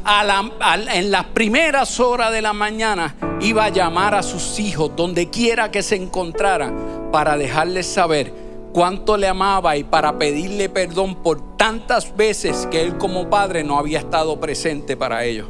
en 0.92 1.11
las 1.11 1.24
primeras 1.24 1.98
horas 1.98 2.30
de 2.30 2.42
la 2.42 2.52
mañana 2.52 3.16
iba 3.40 3.64
a 3.64 3.68
llamar 3.70 4.14
a 4.14 4.22
sus 4.22 4.61
hijos 4.61 4.90
donde 4.94 5.30
quiera 5.30 5.70
que 5.70 5.82
se 5.82 5.96
encontrara 5.96 6.70
para 7.11 7.38
dejarles 7.38 7.86
saber 7.86 8.34
cuánto 8.74 9.16
le 9.16 9.28
amaba 9.28 9.78
y 9.78 9.84
para 9.84 10.18
pedirle 10.18 10.68
perdón 10.68 11.22
por 11.22 11.56
tantas 11.56 12.14
veces 12.14 12.68
que 12.70 12.82
él 12.82 12.98
como 12.98 13.30
padre 13.30 13.64
no 13.64 13.78
había 13.78 14.00
estado 14.00 14.38
presente 14.38 14.94
para 14.94 15.24
ellos. 15.24 15.48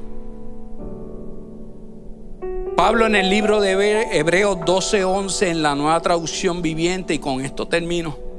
Pablo 2.76 3.06
en 3.06 3.16
el 3.16 3.28
libro 3.28 3.61
de 3.61 3.72
Hebreos 4.12 4.58
12:11 4.58 5.48
en 5.48 5.62
la 5.64 5.74
nueva 5.74 5.98
traducción 5.98 6.62
viviente 6.62 7.14
y 7.14 7.18
con 7.18 7.44
esto 7.44 7.66
termino 7.66 8.30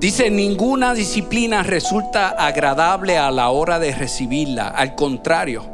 Dice, 0.00 0.30
ninguna 0.30 0.94
disciplina 0.94 1.64
resulta 1.64 2.28
agradable 2.28 3.18
a 3.18 3.32
la 3.32 3.48
hora 3.50 3.80
de 3.80 3.92
recibirla. 3.92 4.68
Al 4.68 4.94
contrario, 4.94 5.64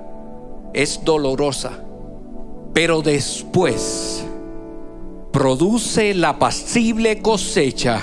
es 0.73 1.05
dolorosa. 1.05 1.73
Pero 2.73 3.03
después 3.03 4.25
produce 5.31 6.15
la 6.15 6.39
pasible 6.39 7.21
cosecha 7.21 8.01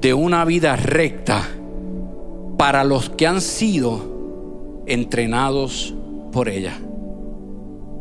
de 0.00 0.14
una 0.14 0.46
vida 0.46 0.74
recta 0.76 1.46
para 2.56 2.82
los 2.82 3.10
que 3.10 3.26
han 3.26 3.42
sido 3.42 4.82
entrenados 4.86 5.94
por 6.32 6.48
ella. 6.48 6.78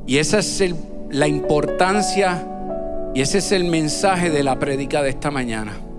Y 0.07 0.19
esa 0.19 0.39
es 0.39 0.63
la 1.09 1.27
importancia 1.27 2.47
y 3.13 3.21
ese 3.21 3.39
es 3.39 3.51
el 3.51 3.65
mensaje 3.65 4.29
de 4.29 4.41
la 4.41 4.57
prédica 4.57 5.03
de 5.03 5.09
esta 5.09 5.31
mañana 5.31 5.90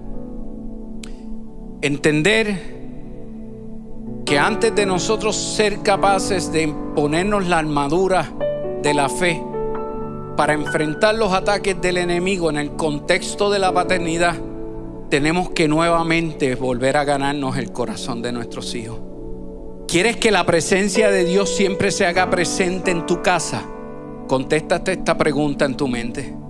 entender 1.83 2.83
que 4.25 4.39
antes 4.39 4.75
de 4.75 4.87
nosotros 4.87 5.37
ser 5.37 5.81
capaces 5.81 6.53
de 6.53 6.73
ponernos 6.95 7.47
la 7.49 7.59
armadura 7.59 8.33
de 8.83 8.95
la 8.95 9.09
fe 9.09 9.43
para 10.37 10.55
enfrentar 10.55 11.17
los 11.17 11.33
ataques 11.33 11.81
del 11.81 11.99
enemigo 11.99 12.49
en 12.49 12.57
el 12.57 12.71
contexto 12.73 13.51
de 13.51 13.59
la 13.59 13.73
paternidad, 13.73 14.37
tenemos 15.11 15.51
que 15.51 15.69
nuevamente 15.69 16.55
volver 16.55 16.97
a 16.97 17.05
ganarnos 17.05 17.59
el 17.59 17.73
corazón 17.73 18.23
de 18.23 18.33
nuestros 18.33 18.75
hijos. 18.75 19.01
¿Quieres 19.87 20.17
que 20.17 20.31
la 20.31 20.47
presencia 20.47 21.11
de 21.11 21.25
Dios 21.25 21.55
siempre 21.55 21.91
se 21.91 22.07
haga 22.07 22.31
presente 22.31 22.93
en 22.93 23.05
tu 23.05 23.21
casa? 23.21 23.63
Contéstate 24.27 24.93
esta 24.93 25.19
pregunta 25.19 25.67
en 25.67 25.77
tu 25.77 25.89
mente. 25.89 26.42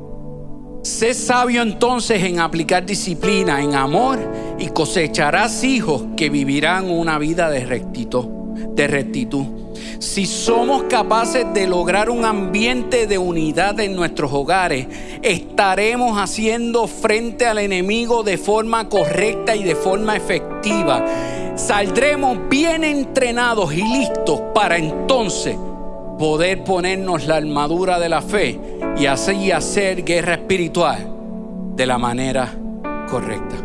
Sé 0.82 1.14
sabio 1.14 1.62
entonces 1.62 2.24
en 2.24 2.40
aplicar 2.40 2.84
disciplina, 2.84 3.62
en 3.62 3.76
amor, 3.76 4.18
y 4.58 4.66
cosecharás 4.66 5.62
hijos 5.62 6.02
que 6.16 6.28
vivirán 6.28 6.90
una 6.90 7.18
vida 7.18 7.50
de 7.50 7.64
rectitud. 7.64 8.26
De 8.74 8.88
rectitud. 8.88 9.46
si 10.00 10.26
somos 10.26 10.84
capaces 10.84 11.46
de 11.54 11.68
lograr 11.68 12.10
un 12.10 12.24
ambiente 12.24 13.06
de 13.06 13.16
unidad 13.16 13.78
en 13.78 13.94
nuestros 13.94 14.32
hogares, 14.32 14.88
estaremos 15.22 16.18
haciendo 16.18 16.88
frente 16.88 17.46
al 17.46 17.58
enemigo 17.58 18.24
de 18.24 18.36
forma 18.36 18.88
correcta 18.88 19.54
y 19.54 19.62
de 19.62 19.76
forma 19.76 20.16
efectiva. 20.16 21.04
Saldremos 21.54 22.48
bien 22.48 22.82
entrenados 22.82 23.72
y 23.72 23.82
listos 23.82 24.40
para 24.52 24.78
entonces 24.78 25.56
poder 26.18 26.64
ponernos 26.64 27.26
la 27.26 27.36
armadura 27.36 27.98
de 27.98 28.08
la 28.08 28.22
fe 28.22 28.58
y 28.96 29.06
así 29.06 29.50
hacer 29.50 30.04
guerra 30.04 30.34
espiritual 30.34 31.12
de 31.74 31.86
la 31.86 31.98
manera 31.98 32.52
correcta. 33.08 33.56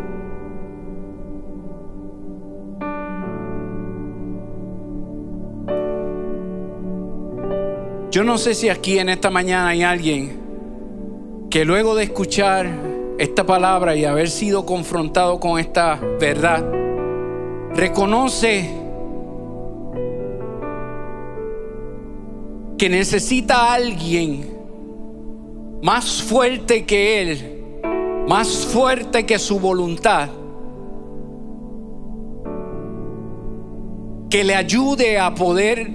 Yo 8.10 8.24
no 8.24 8.38
sé 8.38 8.54
si 8.54 8.70
aquí 8.70 8.98
en 8.98 9.10
esta 9.10 9.30
mañana 9.30 9.68
hay 9.68 9.82
alguien 9.82 10.40
que 11.50 11.64
luego 11.64 11.94
de 11.94 12.04
escuchar 12.04 12.66
esta 13.18 13.44
palabra 13.44 13.96
y 13.96 14.04
haber 14.04 14.30
sido 14.30 14.64
confrontado 14.64 15.38
con 15.40 15.58
esta 15.58 16.00
verdad, 16.18 16.64
reconoce 17.74 18.87
que 22.78 22.88
necesita 22.88 23.56
a 23.56 23.74
alguien 23.74 24.56
más 25.82 26.22
fuerte 26.22 26.86
que 26.86 27.20
él, 27.20 27.82
más 28.28 28.66
fuerte 28.66 29.26
que 29.26 29.38
su 29.40 29.58
voluntad, 29.58 30.28
que 34.30 34.44
le 34.44 34.54
ayude 34.54 35.18
a 35.18 35.34
poder 35.34 35.90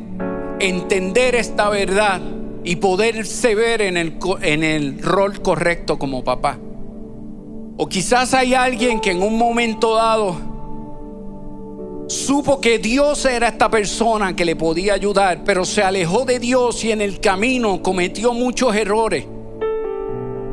entender 0.60 1.36
esta 1.36 1.70
verdad 1.70 2.22
y 2.66 2.76
poderse 2.78 3.56
ver 3.56 3.82
en 3.82 3.96
el, 3.96 4.18
en 4.42 4.64
el 4.64 5.02
rol 5.02 5.42
correcto 5.42 5.98
como 5.98 6.24
papá. 6.24 6.58
O 7.78 7.88
quizás 7.88 8.34
hay 8.34 8.54
alguien 8.54 9.00
que 9.00 9.12
en 9.12 9.22
un 9.22 9.38
momento 9.38 9.96
dado 9.96 10.53
supo 12.08 12.60
que 12.60 12.80
Dios 12.80 13.26
era 13.26 13.48
esta 13.48 13.70
persona 13.70 14.36
que 14.36 14.46
le 14.46 14.56
podía 14.56 14.94
ayudar, 14.94 15.44
pero 15.44 15.66
se 15.66 15.82
alejó 15.82 16.26
de 16.26 16.40
Dios 16.40 16.84
y 16.84 16.92
en 16.92 17.02
el 17.02 17.20
camino 17.20 17.82
cometió 17.82 18.34
muchos 18.34 18.76
errores 18.76 19.26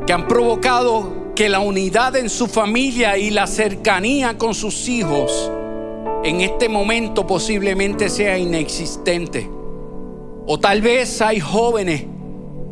que 0.07 0.13
han 0.13 0.27
provocado 0.27 1.33
que 1.35 1.49
la 1.49 1.61
unidad 1.61 2.17
en 2.17 2.29
su 2.29 2.47
familia 2.47 3.17
y 3.17 3.31
la 3.31 3.47
cercanía 3.47 4.37
con 4.37 4.55
sus 4.55 4.89
hijos 4.89 5.51
en 6.23 6.41
este 6.41 6.69
momento 6.69 7.27
posiblemente 7.27 8.09
sea 8.09 8.39
inexistente. 8.39 9.49
O 10.47 10.59
tal 10.59 10.83
vez 10.83 11.23
hay 11.23 11.41
jóvenes 11.41 12.05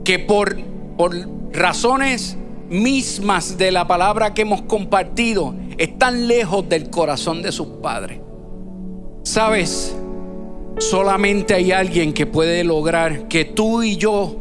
que 0.04 0.18
por, 0.18 0.58
por 0.96 1.14
razones 1.52 2.36
mismas 2.68 3.56
de 3.56 3.70
la 3.72 3.86
palabra 3.86 4.34
que 4.34 4.42
hemos 4.42 4.62
compartido 4.62 5.54
están 5.78 6.28
lejos 6.28 6.68
del 6.68 6.90
corazón 6.90 7.40
de 7.40 7.52
sus 7.52 7.68
padres. 7.80 8.27
Sabes, 9.28 9.94
solamente 10.78 11.52
hay 11.52 11.70
alguien 11.70 12.14
que 12.14 12.24
puede 12.24 12.64
lograr 12.64 13.28
que 13.28 13.44
tú 13.44 13.82
y 13.82 13.98
yo 13.98 14.34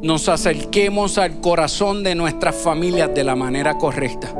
nos 0.00 0.30
acerquemos 0.30 1.18
al 1.18 1.42
corazón 1.42 2.02
de 2.02 2.14
nuestras 2.14 2.56
familias 2.56 3.14
de 3.14 3.22
la 3.22 3.36
manera 3.36 3.76
correcta. 3.76 4.34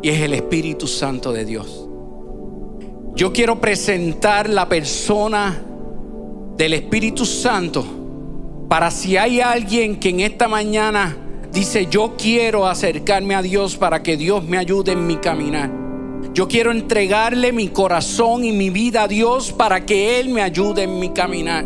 Y 0.00 0.08
es 0.08 0.22
el 0.22 0.32
Espíritu 0.32 0.86
Santo 0.86 1.34
de 1.34 1.44
Dios. 1.44 1.86
Yo 3.14 3.30
quiero 3.34 3.60
presentar 3.60 4.48
la 4.48 4.70
persona 4.70 5.62
del 6.56 6.72
Espíritu 6.72 7.26
Santo 7.26 7.84
para 8.70 8.90
si 8.90 9.18
hay 9.18 9.42
alguien 9.42 10.00
que 10.00 10.08
en 10.08 10.20
esta 10.20 10.48
mañana 10.48 11.14
dice, 11.52 11.88
yo 11.90 12.14
quiero 12.16 12.66
acercarme 12.66 13.34
a 13.34 13.42
Dios 13.42 13.76
para 13.76 14.02
que 14.02 14.16
Dios 14.16 14.44
me 14.44 14.56
ayude 14.56 14.92
en 14.92 15.06
mi 15.06 15.16
caminar. 15.16 15.85
Yo 16.32 16.48
quiero 16.48 16.70
entregarle 16.70 17.52
mi 17.52 17.68
corazón 17.68 18.44
y 18.44 18.52
mi 18.52 18.70
vida 18.70 19.04
a 19.04 19.08
Dios 19.08 19.52
para 19.52 19.86
que 19.86 20.20
Él 20.20 20.28
me 20.28 20.42
ayude 20.42 20.82
en 20.82 20.98
mi 20.98 21.10
caminar. 21.10 21.64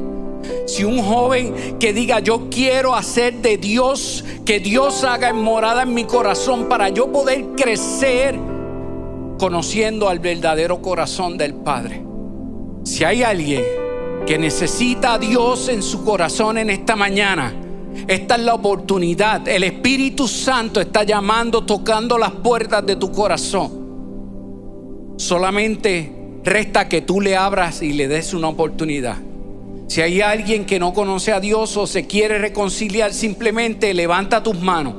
Si 0.67 0.85
un 0.85 1.03
joven 1.03 1.77
que 1.79 1.93
diga, 1.93 2.21
yo 2.21 2.49
quiero 2.51 2.95
hacer 2.95 3.35
de 3.43 3.57
Dios, 3.57 4.25
que 4.45 4.61
Dios 4.61 5.05
haga 5.05 5.33
morada 5.33 5.83
en 5.83 5.95
mi 5.95 6.05
corazón 6.05 6.69
para 6.69 6.89
yo 6.89 7.11
poder 7.11 7.45
crecer 7.57 8.39
conociendo 9.39 10.09
al 10.09 10.19
verdadero 10.19 10.81
corazón 10.81 11.37
del 11.37 11.55
Padre. 11.55 12.05
Si 12.85 13.05
hay 13.05 13.23
alguien 13.23 13.65
que 14.27 14.39
necesita 14.39 15.15
a 15.15 15.19
Dios 15.19 15.69
en 15.69 15.83
su 15.83 16.05
corazón 16.05 16.59
en 16.59 16.71
esta 16.71 16.95
mañana, 16.95 17.55
esta 18.07 18.37
es 18.37 18.43
la 18.43 18.55
oportunidad. 18.55 19.47
El 19.49 19.65
Espíritu 19.65 20.29
Santo 20.29 20.81
está 20.81 21.05
llamando, 21.05 21.65
tocando 21.65 22.19
las 22.19 22.33
puertas 22.33 22.85
de 22.87 22.97
tu 22.97 23.11
corazón. 23.11 23.80
Solamente 25.21 26.11
resta 26.45 26.89
que 26.89 27.03
tú 27.03 27.21
le 27.21 27.37
abras 27.37 27.83
y 27.83 27.93
le 27.93 28.09
des 28.09 28.33
una 28.33 28.49
oportunidad. 28.49 29.19
Si 29.87 30.01
hay 30.01 30.23
alguien 30.23 30.65
que 30.65 30.79
no 30.79 30.95
conoce 30.95 31.31
a 31.31 31.41
Dios 31.41 31.77
o 31.77 31.87
se 31.87 32.07
quiere 32.07 32.39
reconciliar, 32.39 33.13
simplemente 33.13 33.93
levanta 33.93 34.43
tus 34.43 34.59
manos. 34.59 34.95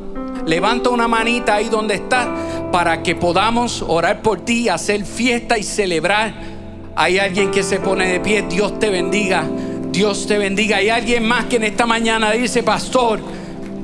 Levanta 0.45 0.91
una 0.91 1.07
manita 1.07 1.55
ahí 1.55 1.69
donde 1.69 1.95
está 1.95 2.69
para 2.71 3.01
que 3.01 3.15
podamos 3.15 3.83
orar 3.87 4.21
por 4.21 4.45
ti, 4.45 4.69
hacer 4.69 5.05
fiesta 5.05 5.57
y 5.57 5.63
celebrar. 5.63 6.35
Hay 6.95 7.17
alguien 7.17 7.49
que 7.49 7.63
se 7.63 7.79
pone 7.79 8.07
de 8.07 8.19
pie, 8.19 8.43
Dios 8.43 8.77
te 8.77 8.91
bendiga, 8.91 9.43
Dios 9.91 10.27
te 10.27 10.37
bendiga. 10.37 10.77
Hay 10.77 10.89
alguien 10.89 11.25
más 11.25 11.45
que 11.45 11.55
en 11.55 11.63
esta 11.63 11.87
mañana 11.87 12.29
dice, 12.29 12.61
pastor, 12.61 13.19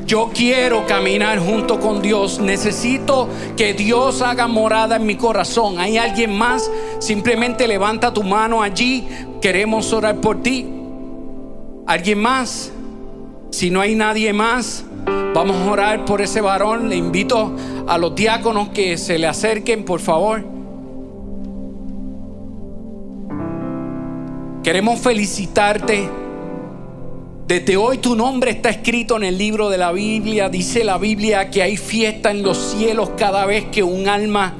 yo 0.07 0.31
quiero 0.33 0.87
caminar 0.87 1.37
junto 1.37 1.81
con 1.81 2.01
Dios. 2.01 2.39
Necesito 2.39 3.27
que 3.57 3.73
Dios 3.73 4.21
haga 4.21 4.47
morada 4.47 4.95
en 4.95 5.05
mi 5.05 5.15
corazón. 5.15 5.79
¿Hay 5.79 5.97
alguien 5.97 6.33
más? 6.33 6.71
Simplemente 6.99 7.67
levanta 7.67 8.13
tu 8.13 8.23
mano 8.23 8.63
allí. 8.63 9.05
Queremos 9.41 9.91
orar 9.91 10.15
por 10.21 10.41
ti. 10.41 10.65
¿Alguien 11.85 12.19
más? 12.19 12.71
Si 13.51 13.69
no 13.69 13.81
hay 13.81 13.95
nadie 13.95 14.31
más, 14.31 14.85
vamos 15.33 15.57
a 15.57 15.71
orar 15.71 16.05
por 16.05 16.21
ese 16.21 16.39
varón. 16.39 16.87
Le 16.87 16.95
invito 16.95 17.51
a 17.85 17.97
los 17.97 18.15
diáconos 18.15 18.69
que 18.69 18.97
se 18.97 19.17
le 19.17 19.27
acerquen, 19.27 19.83
por 19.83 19.99
favor. 19.99 20.41
Queremos 24.63 24.99
felicitarte. 24.99 26.26
Desde 27.47 27.77
hoy 27.77 27.99
tu 27.99 28.13
nombre 28.13 28.51
está 28.51 28.69
escrito 28.69 29.15
en 29.15 29.23
el 29.23 29.37
libro 29.37 29.69
de 29.69 29.77
la 29.77 29.93
Biblia. 29.93 30.49
Dice 30.49 30.83
la 30.83 30.97
Biblia 30.97 31.49
que 31.49 31.63
hay 31.63 31.77
fiesta 31.77 32.29
en 32.29 32.43
los 32.43 32.57
cielos 32.57 33.11
cada 33.17 33.45
vez 33.45 33.67
que 33.71 33.83
un 33.83 34.09
alma 34.09 34.53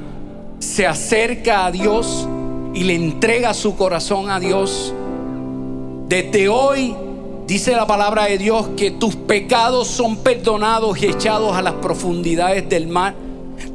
se 0.58 0.86
acerca 0.86 1.66
a 1.66 1.70
Dios 1.70 2.26
y 2.72 2.84
le 2.84 2.94
entrega 2.94 3.52
su 3.52 3.76
corazón 3.76 4.30
a 4.30 4.40
Dios. 4.40 4.94
Desde 6.08 6.48
hoy 6.48 6.94
Dice 7.46 7.72
la 7.72 7.86
palabra 7.86 8.26
de 8.26 8.36
Dios 8.36 8.68
que 8.76 8.90
tus 8.90 9.16
pecados 9.16 9.88
son 9.88 10.18
perdonados 10.18 11.02
y 11.02 11.06
echados 11.06 11.56
a 11.56 11.62
las 11.62 11.72
profundidades 11.72 12.68
del 12.68 12.88
mar. 12.88 13.14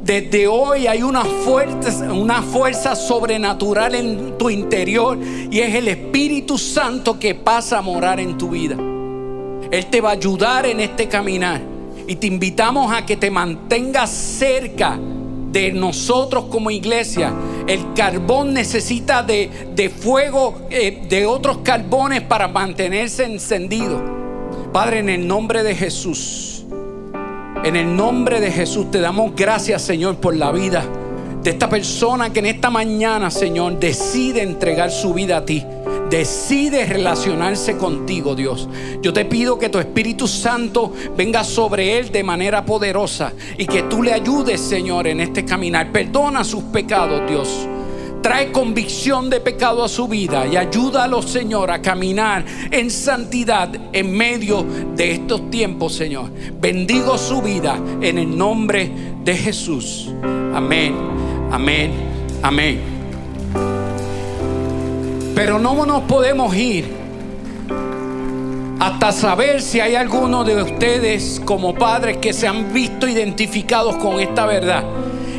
Desde 0.00 0.46
hoy 0.46 0.86
hay 0.86 1.02
una 1.02 1.24
fuerza, 1.24 2.12
una 2.12 2.40
fuerza 2.40 2.94
sobrenatural 2.94 3.96
en 3.96 4.38
tu 4.38 4.48
interior 4.48 5.18
y 5.50 5.58
es 5.58 5.74
el 5.74 5.88
Espíritu 5.88 6.56
Santo 6.56 7.18
que 7.18 7.34
pasa 7.34 7.78
a 7.78 7.82
morar 7.82 8.20
en 8.20 8.38
tu 8.38 8.50
vida. 8.50 8.76
Él 9.74 9.86
te 9.86 10.00
va 10.00 10.10
a 10.10 10.12
ayudar 10.12 10.66
en 10.66 10.78
este 10.78 11.08
caminar 11.08 11.60
y 12.06 12.14
te 12.14 12.28
invitamos 12.28 12.92
a 12.92 13.04
que 13.04 13.16
te 13.16 13.28
mantengas 13.28 14.08
cerca 14.08 14.96
de 15.50 15.72
nosotros 15.72 16.44
como 16.44 16.70
iglesia. 16.70 17.32
El 17.66 17.92
carbón 17.92 18.54
necesita 18.54 19.24
de, 19.24 19.92
fuego, 20.00 20.68
eh, 20.70 21.04
de 21.08 21.26
otros 21.26 21.58
carbones 21.64 22.22
para 22.22 22.46
mantenerse 22.46 23.24
encendido. 23.24 24.00
Padre, 24.72 25.00
en 25.00 25.08
el 25.08 25.26
nombre 25.26 25.64
de 25.64 25.74
Jesús, 25.74 26.64
en 27.64 27.74
el 27.74 27.96
nombre 27.96 28.40
de 28.40 28.52
Jesús 28.52 28.92
te 28.92 29.00
damos 29.00 29.34
gracias, 29.34 29.82
Señor, 29.82 30.18
por 30.18 30.36
la 30.36 30.52
vida 30.52 30.84
de 31.44 31.50
esta 31.50 31.68
persona 31.68 32.32
que 32.32 32.40
en 32.40 32.46
esta 32.46 32.70
mañana, 32.70 33.30
Señor, 33.30 33.78
decide 33.78 34.42
entregar 34.42 34.90
su 34.90 35.14
vida 35.14 35.36
a 35.36 35.44
ti 35.44 35.62
decide 36.10 36.86
relacionarse 36.86 37.76
contigo, 37.76 38.36
Dios. 38.36 38.68
Yo 39.02 39.12
te 39.12 39.24
pido 39.24 39.58
que 39.58 39.68
tu 39.68 39.78
Espíritu 39.78 40.28
Santo 40.28 40.92
venga 41.16 41.42
sobre 41.42 41.98
él 41.98 42.12
de 42.12 42.22
manera 42.22 42.64
poderosa 42.64 43.32
y 43.58 43.66
que 43.66 43.82
tú 43.84 44.02
le 44.02 44.12
ayudes, 44.12 44.60
Señor, 44.60 45.08
en 45.08 45.20
este 45.20 45.44
caminar. 45.44 45.90
Perdona 45.90 46.44
sus 46.44 46.62
pecados, 46.64 47.28
Dios. 47.28 47.66
Trae 48.22 48.52
convicción 48.52 49.28
de 49.28 49.40
pecado 49.40 49.84
a 49.84 49.88
su 49.88 50.08
vida 50.08 50.46
y 50.46 50.56
ayúdalo, 50.56 51.20
Señor, 51.20 51.70
a 51.70 51.82
caminar 51.82 52.44
en 52.70 52.90
santidad 52.90 53.68
en 53.92 54.16
medio 54.16 54.64
de 54.96 55.12
estos 55.12 55.50
tiempos, 55.50 55.94
Señor. 55.94 56.30
Bendigo 56.58 57.18
su 57.18 57.42
vida 57.42 57.76
en 58.00 58.18
el 58.18 58.38
nombre 58.38 58.90
de 59.24 59.36
Jesús. 59.36 60.10
Amén, 60.54 60.94
amén, 61.50 61.92
amén. 62.42 62.80
Pero 65.34 65.58
no 65.58 65.84
nos 65.86 66.02
podemos 66.04 66.54
ir 66.54 67.04
hasta 68.80 69.12
saber 69.12 69.62
si 69.62 69.80
hay 69.80 69.94
alguno 69.94 70.44
de 70.44 70.62
ustedes 70.62 71.40
como 71.44 71.74
padres 71.74 72.18
que 72.18 72.32
se 72.32 72.46
han 72.46 72.72
visto 72.72 73.08
identificados 73.08 73.96
con 73.96 74.20
esta 74.20 74.46
verdad 74.46 74.84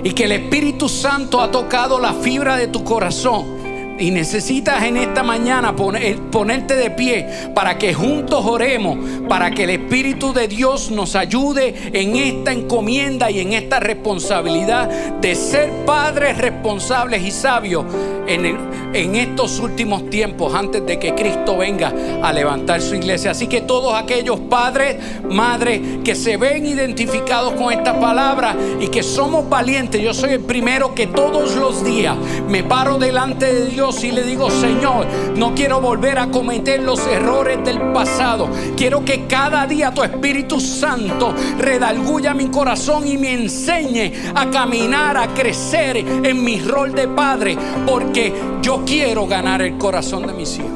y 0.04 0.12
que 0.12 0.26
el 0.26 0.34
Espíritu 0.34 0.90
Santo 0.90 1.42
ha 1.42 1.52
tocado 1.52 2.00
la 2.00 2.14
fibra 2.14 2.58
de 2.58 2.68
tu 2.68 2.84
corazón 2.84 3.55
y 3.98 4.12
necesitas 4.12 4.84
en 4.84 4.98
esta 4.98 5.24
mañana 5.24 5.76
ponerte 5.76 6.76
de 6.76 6.90
pie 6.92 7.28
para 7.54 7.78
que 7.78 7.94
juntos 7.94 8.44
oremos, 8.46 8.98
para 9.30 9.52
que 9.52 9.64
el 9.64 9.70
Espíritu 9.72 10.34
de 10.34 10.48
Dios 10.48 10.92
nos 10.92 11.16
ayude 11.16 11.74
en 11.94 12.16
esta 12.16 12.52
encomienda 12.52 13.32
y 13.32 13.40
en 13.40 13.54
esta 13.54 13.80
responsabilidad 13.80 14.90
de 15.22 15.36
ser 15.36 15.70
padres 15.86 16.38
responsables 16.38 17.24
y 17.24 17.32
sabios 17.32 17.86
en, 18.28 18.58
en 18.94 19.16
estos 19.16 19.60
últimos 19.60 20.10
tiempos 20.10 20.54
antes 20.54 20.86
de 20.86 21.00
que 21.00 21.16
Cristo 21.16 21.58
venga 21.58 21.94
a 22.22 22.34
levantar 22.34 22.82
su 22.82 22.96
iglesia. 22.96 23.32
Así 23.32 23.48
que 23.48 23.62
todos 23.62 23.94
aquellos 23.94 24.40
padres, 24.42 24.98
madres 25.30 25.82
que 26.04 26.16
se 26.16 26.38
ven 26.38 26.66
identificados 26.66 27.54
con 27.54 27.72
esta 27.72 28.00
palabra 28.00 28.56
y 28.80 28.88
que 28.88 29.04
somos 29.04 29.48
valientes, 29.50 30.02
yo 30.02 30.14
soy 30.14 30.34
el 30.34 30.42
primero 30.42 30.94
que 30.94 31.08
todos 31.08 31.56
los 31.56 31.84
días 31.84 32.16
me 32.50 32.64
paro 32.64 32.98
delante 32.98 33.54
de 33.54 33.66
Dios 33.68 33.85
y 33.86 34.12
le 34.12 34.24
digo, 34.24 34.50
Señor, 34.50 35.06
no 35.36 35.54
quiero 35.54 35.80
volver 35.80 36.18
a 36.18 36.32
cometer 36.32 36.82
los 36.82 37.06
errores 37.06 37.64
del 37.64 37.80
pasado. 37.94 38.50
Quiero 38.76 39.06
que 39.06 39.28
cada 39.28 39.68
día 39.68 39.94
tu 39.94 40.02
Espíritu 40.02 40.60
Santo 40.60 41.36
redalguya 41.60 42.34
mi 42.34 42.48
corazón 42.48 43.08
y 43.08 43.20
me 43.20 43.34
enseñe 43.34 44.12
a 44.34 44.50
caminar, 44.50 45.18
a 45.18 45.28
crecer 45.36 45.98
en 45.98 46.44
mi 46.44 46.60
rol 46.62 46.94
de 46.94 47.08
padre, 47.08 47.56
porque 47.86 48.34
yo 48.64 48.82
quiero 48.86 49.28
ganar 49.28 49.62
el 49.62 49.78
corazón 49.78 50.26
de 50.26 50.34
mis 50.34 50.58
hijos. 50.58 50.72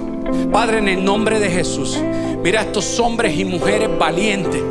Padre, 0.52 0.78
en 0.78 0.88
el 0.90 1.04
nombre 1.04 1.40
de 1.40 1.50
Jesús, 1.50 2.00
mira 2.44 2.62
a 2.62 2.64
estos 2.66 3.00
hombres 3.00 3.36
y 3.36 3.44
mujeres 3.44 3.90
valientes 3.98 4.62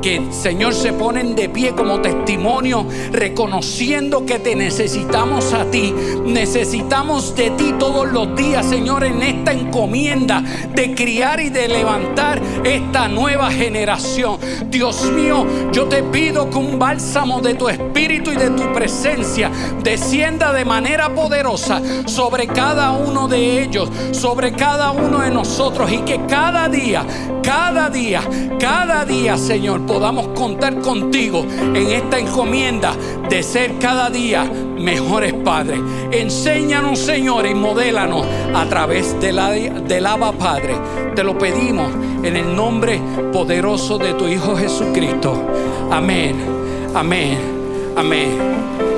que 0.00 0.28
Señor 0.30 0.74
se 0.74 0.92
ponen 0.92 1.34
de 1.34 1.48
pie 1.48 1.74
como 1.74 2.00
testimonio, 2.00 2.86
reconociendo 3.12 4.24
que 4.24 4.38
te 4.38 4.54
necesitamos 4.54 5.52
a 5.52 5.64
ti. 5.70 5.94
Necesitamos 6.24 7.34
de 7.34 7.50
ti 7.50 7.74
todos 7.78 8.10
los 8.12 8.34
días, 8.36 8.66
Señor, 8.66 9.04
en 9.04 9.22
esta 9.22 9.52
encomienda 9.52 10.42
de 10.74 10.94
criar 10.94 11.40
y 11.40 11.50
de 11.50 11.68
levantar 11.68 12.40
esta 12.64 13.08
nueva 13.08 13.50
generación. 13.50 14.38
Dios 14.70 15.10
mío, 15.12 15.46
yo 15.72 15.86
te 15.86 16.02
pido 16.02 16.50
que 16.50 16.58
un 16.58 16.78
bálsamo 16.78 17.40
de 17.40 17.54
tu 17.54 17.68
espíritu 17.68 18.32
y 18.32 18.36
de 18.36 18.50
tu 18.50 18.72
presencia 18.72 19.50
descienda 19.82 20.52
de 20.52 20.64
manera 20.64 21.14
poderosa 21.14 21.80
sobre 22.06 22.46
cada 22.46 22.92
uno 22.92 23.28
de 23.28 23.62
ellos, 23.62 23.90
sobre 24.12 24.52
cada 24.52 24.90
uno 24.90 25.20
de 25.20 25.30
nosotros 25.30 25.90
y 25.90 25.98
que 25.98 26.20
cada 26.26 26.68
día, 26.68 27.04
cada 27.42 27.90
día, 27.90 28.22
cada 28.58 29.04
día, 29.04 29.36
Señor, 29.36 29.86
podamos 29.88 30.28
contar 30.28 30.78
contigo 30.80 31.44
en 31.58 31.90
esta 31.90 32.18
encomienda 32.18 32.94
de 33.28 33.42
ser 33.42 33.78
cada 33.78 34.10
día 34.10 34.44
mejores 34.44 35.32
padres. 35.32 35.80
Enséñanos, 36.12 36.98
Señor, 36.98 37.46
y 37.46 37.54
modélanos 37.54 38.24
a 38.54 38.66
través 38.66 39.18
de 39.20 39.32
la, 39.32 39.50
del 39.50 40.06
Abba 40.06 40.32
Padre. 40.32 40.76
Te 41.16 41.24
lo 41.24 41.36
pedimos 41.38 41.90
en 42.22 42.36
el 42.36 42.54
nombre 42.54 43.00
poderoso 43.32 43.98
de 43.98 44.12
tu 44.12 44.28
Hijo 44.28 44.54
Jesucristo. 44.54 45.34
Amén, 45.90 46.36
amén, 46.94 47.38
amén. 47.96 48.38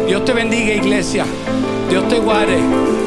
Dios 0.06 0.24
te 0.24 0.32
bendiga, 0.32 0.74
iglesia. 0.74 1.24
Dios 1.88 2.06
te 2.08 2.18
guarde. 2.18 2.99